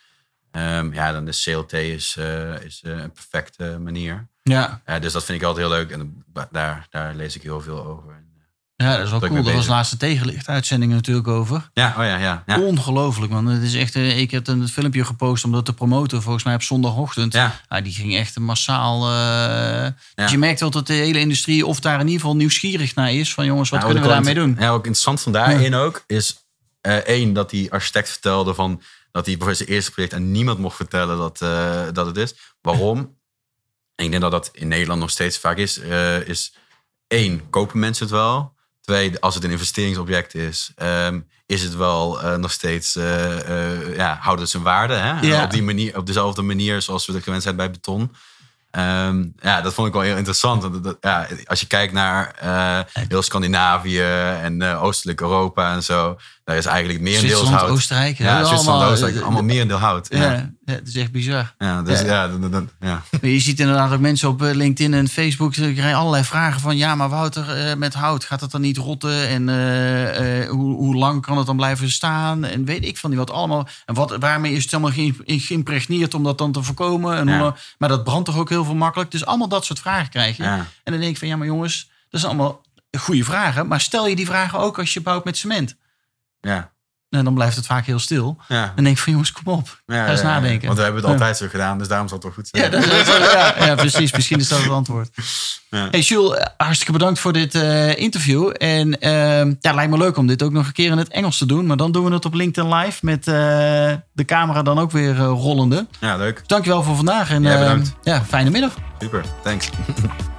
Ehm, 0.54 0.94
ja, 0.94 1.12
dan 1.12 1.28
is 1.28 1.44
CLT 1.44 1.74
is, 1.74 2.16
eh, 2.18 2.62
is 2.62 2.82
eh, 2.84 2.92
een 2.92 3.12
perfecte 3.12 3.80
manier. 3.80 4.28
Ja, 4.44 4.82
Ja, 4.86 5.00
dus 5.00 5.14
dat 5.14 5.24
vind 5.24 5.42
ik 5.42 5.48
altijd 5.48 5.68
heel 5.68 5.76
leuk. 5.76 5.92
En 5.92 6.24
daar, 6.52 6.88
daar 6.90 7.16
lees 7.16 7.36
ik 7.36 7.42
heel 7.42 7.62
veel 7.62 7.86
over. 7.86 8.24
Ja 8.76 8.96
dat 8.96 9.06
is 9.06 9.10
wel 9.12 9.20
cool. 9.20 9.44
Daar 9.44 9.54
was 9.54 9.68
laatste 9.68 9.98
tegenlicht 9.98 10.48
uitzending 10.48 10.92
natuurlijk 10.92 11.28
over. 11.28 11.70
Ja, 11.74 11.90
oh 11.98 12.04
ja, 12.04 12.18
ja. 12.18 12.44
ja. 12.46 12.60
Ongelooflijk, 12.60 13.32
man. 13.32 13.46
Het 13.46 13.64
is 13.64 13.74
echt, 13.76 13.96
eh, 13.96 14.20
ik 14.20 14.32
heb 14.32 14.48
een 14.48 14.68
filmpje 14.68 15.06
gepost 15.06 15.46
om 15.46 15.52
dat 15.52 15.66
te 15.66 15.74
promoten, 15.74 16.22
volgens 16.22 16.44
mij 16.44 16.56
op 16.56 16.62
zondagochtend. 16.62 17.34
Ja. 17.34 17.60
Ja, 17.70 17.82
die 17.82 17.94
ging 17.94 18.16
echt 18.16 18.40
massaal. 18.40 19.10
eh, 19.10 19.14
Ja. 19.14 19.96
Dus 20.16 20.32
je 20.32 20.38
merkt 20.38 20.60
wel 20.60 20.70
dat 20.70 20.88
de 20.88 20.94
hele 20.94 21.20
industrie, 21.20 21.66
of 21.66 21.80
daar 21.80 22.00
in 22.00 22.06
ieder 22.06 22.20
geval 22.20 22.36
nieuwsgierig 22.36 22.96
naar 22.96 23.14
is. 23.14 23.34
Van 23.34 23.46
jongens, 23.46 23.70
wat 23.70 23.84
kunnen 23.84 24.04
we 24.04 24.10
daarmee 24.10 24.34
doen? 24.34 24.56
Ja, 24.60 24.70
ook 24.70 24.76
interessant 24.86 25.22
van 25.22 25.32
daarin 25.32 25.76
ook 25.76 26.04
is 26.08 26.38
eh, 26.82 26.96
één 26.96 27.34
dat 27.34 27.50
die 27.50 27.72
architect 27.72 28.10
vertelde 28.10 28.54
van 28.54 28.82
dat 29.12 29.26
hij 29.26 29.36
voor 29.40 29.56
zijn 29.56 29.70
eerste 29.70 29.92
project 29.92 30.14
aan 30.14 30.32
niemand 30.32 30.60
mocht 30.60 30.76
vertellen 30.76 31.18
dat, 31.18 31.38
dat 31.96 32.06
het 32.06 32.18
is. 32.18 32.36
Waarom? 32.62 32.98
En 33.96 34.06
ik 34.06 34.10
denk 34.12 34.22
dat 34.22 34.32
dat 34.32 34.50
in 34.54 34.68
Nederland 34.68 35.00
nog 35.00 35.10
steeds 35.10 35.38
vaak 35.38 35.58
is. 35.58 35.78
is 36.26 36.54
één, 37.08 37.50
kopen 37.50 37.80
mensen 37.80 38.06
het 38.06 38.14
wel? 38.14 38.54
Twee, 38.86 39.20
als 39.20 39.36
het 39.36 39.44
een 39.44 39.52
investeringsobject 39.52 40.36
is, 40.36 40.72
ehm, 40.76 41.20
is 41.46 41.62
het 41.62 41.76
wel 41.76 42.22
eh, 42.22 42.36
nog 42.36 42.52
steeds, 42.52 42.96
eh, 42.96 43.96
ja, 43.96 44.18
houdt 44.22 44.40
het 44.42 44.50
zijn 44.50 44.64
waarde. 44.64 44.94
Hè? 44.94 45.20
Ja. 45.20 45.44
Op, 45.44 45.52
die 45.52 45.64
manier, 45.64 45.98
op 45.98 46.06
dezelfde 46.06 46.42
manier 46.42 46.82
zoals 46.82 47.06
we 47.06 47.14
dat 47.14 47.24
gewend 47.24 47.44
zijn 47.44 47.56
bij 47.56 47.72
beton. 47.72 48.12
Ehm, 48.72 49.26
ja, 49.40 49.62
dat 49.62 49.74
vond 49.74 49.88
ik 49.88 49.94
wel 49.94 50.02
heel 50.02 50.16
interessant. 50.18 50.84
Dat- 50.84 50.98
ja, 51.02 51.28
als 51.46 51.60
je 51.60 51.68
kijkt 51.68 51.94
naar 51.94 52.36
heel 53.10 53.22
Scandinavië 53.22 54.02
en 54.42 54.64
Oostelijk 54.64 55.22
Europa 55.22 55.74
en 55.74 55.84
zo, 55.84 56.18
daar 56.44 56.58
is 56.58 56.66
eigenlijk 56.66 57.00
het 57.00 57.08
merendeels 57.10 57.34
Zwitserland, 57.38 57.62
hout. 57.66 57.78
Oostenrijk. 57.78 58.18
ja, 58.18 58.36
Zwitserland, 58.36 58.68
allemaal, 58.68 58.90
Oostenrijk, 58.90 59.18
eh, 59.18 59.24
allemaal 59.24 59.44
merendeel 59.44 59.78
hout. 59.78 60.08
Ja, 60.10 60.52
Ja, 60.66 60.74
het 60.74 60.88
is 60.88 60.96
echt 60.96 61.12
bizar. 61.12 61.54
ja, 61.58 61.82
dus 61.82 62.00
Ja. 62.00 62.06
ja, 62.06 62.28
dat- 62.28 62.52
dat- 62.52 62.64
ja. 62.80 63.02
Maar 63.22 63.30
Je 63.30 63.40
ziet 63.40 63.60
inderdaad 63.60 63.92
ook 63.92 64.00
mensen 64.00 64.30
op 64.30 64.42
eh, 64.44 64.54
LinkedIn 64.54 64.94
en 64.94 65.08
Facebook. 65.08 65.54
Ze 65.54 65.72
krijgen 65.74 65.98
allerlei 65.98 66.24
vragen 66.24 66.62
van... 66.62 66.78
ja, 66.78 66.96
maar 66.96 67.10
Wouter, 67.10 67.50
eh, 67.68 67.76
met 67.76 67.94
hout 67.94 68.24
gaat 68.24 68.42
het 68.42 68.52
dan 68.52 68.62
niet 68.62 68.78
rotten? 68.78 69.28
En 69.28 69.50
eh, 69.50 70.42
eh, 70.42 70.50
hoe, 70.50 70.76
hoe 70.76 70.96
lang 70.96 71.22
kan 71.22 71.38
het 71.38 71.46
dan 71.46 71.56
blijven 71.56 71.92
staan? 71.92 72.44
En 72.46 72.66
weet 72.66 72.86
ik 72.86 72.98
van 72.98 73.10
die 73.10 73.20
wat 73.20 73.32
allemaal. 73.32 73.68
En 73.86 73.94
wat, 73.94 74.16
waarmee 74.20 74.54
is 74.54 74.64
het 74.64 74.74
allemaal 74.74 74.92
ge- 74.92 75.24
geïmpregneerd 75.26 76.14
om 76.14 76.24
dat 76.24 76.38
dan 76.38 76.52
te 76.52 76.64
voorkomen? 76.64 77.18
En 77.18 77.26
maar 77.78 77.90
dat 77.90 78.04
brandt 78.04 78.26
toch 78.26 78.38
ook 78.38 78.50
heel 78.50 78.66
veel 78.66 78.76
makkelijk? 78.76 79.12
Dus 79.12 79.26
allemaal 79.26 79.48
dat 79.48 79.66
soort 79.66 79.80
vragen 79.80 80.10
krijg 80.10 80.38
je. 80.38 80.44
En 80.44 80.66
dan 80.84 81.00
denk 81.00 81.12
ik 81.12 81.18
van... 81.18 81.28
ja, 81.28 81.36
maar 81.36 81.48
jongens, 81.48 81.90
dat 82.10 82.20
zijn 82.22 82.34
allemaal 82.34 82.62
goede 82.98 83.24
vragen. 83.24 83.68
Maar 83.68 83.82
stel 83.82 84.08
je 84.08 84.16
die 84.16 84.26
vragen 84.26 84.60
ook 84.60 84.80
als 84.80 84.94
je 84.94 85.02
bouwt 85.02 85.24
met 85.26 85.38
cement. 85.38 85.76
Ja, 86.48 86.72
En 87.10 87.24
dan 87.24 87.34
blijft 87.34 87.56
het 87.56 87.66
vaak 87.66 87.86
heel 87.86 88.00
stil. 88.00 88.38
ja. 88.48 88.72
Dan 88.76 88.84
denk 88.84 88.96
ik 88.98 89.04
van 89.04 89.12
jongens, 89.12 89.32
kom 89.32 89.54
op. 89.54 89.82
Ja, 89.86 90.06
Ga 90.06 90.12
eens 90.12 90.22
ja, 90.22 90.28
nadenken. 90.28 90.66
Want 90.66 90.78
we 90.78 90.84
hebben 90.84 91.02
het 91.02 91.12
altijd 91.12 91.38
zo 91.38 91.48
gedaan, 91.50 91.78
dus 91.78 91.88
daarom 91.88 92.08
zal 92.08 92.18
het 92.18 92.26
wel 92.26 92.36
goed 92.36 92.48
zijn. 92.52 92.64
Ja, 92.64 92.70
dat 92.70 92.84
is, 92.86 93.08
ja, 93.34 93.66
ja, 93.66 93.76
precies. 93.76 94.12
Misschien 94.14 94.40
is 94.40 94.48
dat 94.48 94.60
het 94.62 94.70
antwoord. 94.72 95.10
Ja. 95.70 95.88
Hey 95.92 96.00
Jules, 96.00 96.48
hartstikke 96.58 96.92
bedankt 96.92 97.20
voor 97.20 97.34
dit 97.34 97.56
eh, 97.56 97.98
interview. 97.98 98.52
En 98.58 99.00
ehm 99.00 99.54
ja, 99.60 99.74
lijkt 99.74 99.92
me 99.92 99.98
leuk 99.98 100.18
om 100.18 100.28
dit 100.28 100.44
ook 100.44 100.52
nog 100.52 100.66
een 100.68 100.74
keer 100.74 100.92
in 100.92 100.98
het 100.98 101.08
Engels 101.10 101.38
te 101.38 101.46
doen. 101.46 101.66
Maar 101.66 101.78
dan 101.78 101.92
doen 101.92 102.06
we 102.06 102.14
het 102.14 102.26
op 102.26 102.34
LinkedIn 102.34 102.74
Live 102.76 103.06
met 103.06 103.28
eh, 103.28 103.34
de 104.12 104.26
camera 104.26 104.62
dan 104.62 104.80
ook 104.80 104.92
weer 104.92 105.16
eh, 105.16 105.26
rollende. 105.26 105.88
ja, 106.00 106.18
leuk. 106.18 106.44
Dankjewel 106.48 106.84
voor 106.84 106.96
vandaag. 106.96 107.30
En, 107.30 107.44
Ja, 107.44 107.54
eh, 107.54 107.60
bedankt. 107.60 107.94
ja, 108.04 108.24
fijne 108.24 108.50
middag. 108.50 108.74
Super, 109.00 109.24
thanks. 109.44 109.70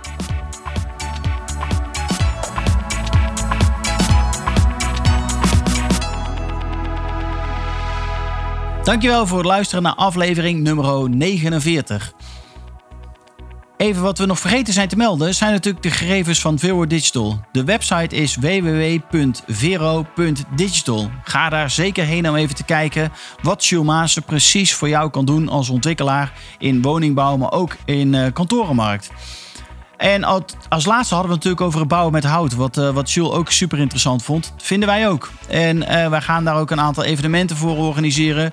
Dankjewel 8.84 9.26
voor 9.26 9.38
het 9.38 9.46
luisteren 9.46 9.82
naar 9.82 9.94
aflevering 9.94 10.60
nummer 10.60 11.10
49. 11.10 12.12
Even 13.76 14.02
wat 14.02 14.18
we 14.18 14.26
nog 14.26 14.38
vergeten 14.38 14.72
zijn 14.72 14.88
te 14.88 14.96
melden, 14.96 15.34
zijn 15.34 15.52
natuurlijk 15.52 15.82
de 15.82 15.90
gegevens 15.90 16.40
van 16.40 16.58
Vero 16.58 16.86
Digital. 16.86 17.40
De 17.52 17.64
website 17.64 18.16
is 18.16 18.36
www.vero.digital. 18.36 21.10
Ga 21.22 21.48
daar 21.48 21.70
zeker 21.70 22.04
heen 22.04 22.28
om 22.28 22.36
even 22.36 22.54
te 22.54 22.64
kijken 22.64 23.12
wat 23.42 23.66
Jules 23.66 23.86
Maassen 23.86 24.22
precies 24.22 24.74
voor 24.74 24.88
jou 24.88 25.10
kan 25.10 25.24
doen 25.24 25.48
als 25.48 25.68
ontwikkelaar 25.68 26.32
in 26.58 26.82
woningbouw, 26.82 27.36
maar 27.36 27.52
ook 27.52 27.76
in 27.84 28.14
eh, 28.14 28.32
kantorenmarkt. 28.32 29.10
En 30.04 30.24
als- 30.68 30.84
laatste 30.84 31.14
hadden 31.14 31.30
we 31.32 31.36
natuurlijk 31.36 31.60
over 31.66 31.78
het 31.78 31.88
bouwen 31.88 32.12
met 32.12 32.24
hout. 32.24 32.54
Wat, 32.54 32.76
eh, 32.76 32.90
wat 32.90 33.10
Jules 33.10 33.32
ook 33.32 33.50
super 33.50 33.78
interessant 33.78 34.22
vond. 34.22 34.54
Vinden 34.56 34.88
wij 34.88 35.08
ook. 35.08 35.30
En 35.48 35.82
eh, 35.88 36.08
wij 36.08 36.20
gaan 36.20 36.44
daar 36.44 36.56
ook 36.56 36.70
een 36.70 36.80
aantal 36.80 37.04
evenementen 37.04 37.56
voor 37.56 37.76
organiseren. 37.76 38.52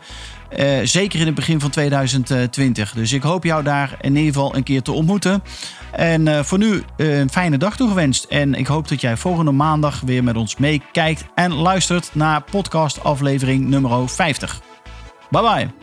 Eh, 0.50 0.68
zeker 0.84 1.20
in 1.20 1.26
het 1.26 1.36
begin 1.36 1.60
van 1.60 1.70
2020. 1.70 2.94
Dus 2.94 3.14
ik 3.14 3.24
hoop 3.24 3.44
jou 3.44 3.64
daar 3.64 3.98
in 4.02 4.16
ieder 4.16 4.34
geval 4.34 4.56
een 4.56 4.64
keer 4.64 4.82
te 4.82 4.92
ontmoeten. 4.92 5.44
En 5.92 6.46
voor 6.46 6.58
nu 6.58 6.84
een 6.98 7.30
fijne 7.30 7.58
dag 7.58 7.76
toegewenst. 7.76 8.24
En 8.24 8.54
ik 8.54 8.68
hoop 8.68 8.88
dat 8.88 9.02
jij 9.02 9.18
volgende 9.18 9.52
maandag 9.52 10.02
weer 10.06 10.24
met 10.24 10.36
ons 10.36 10.56
meekijkt 10.56 11.26
en 11.36 11.54
luistert 11.54 12.10
naar 12.14 12.42
podcast 12.52 13.04
aflevering 13.04 13.68
nummer 13.68 14.10
50. 14.10 14.62
Bye 15.30 15.42
bye. 15.42 15.81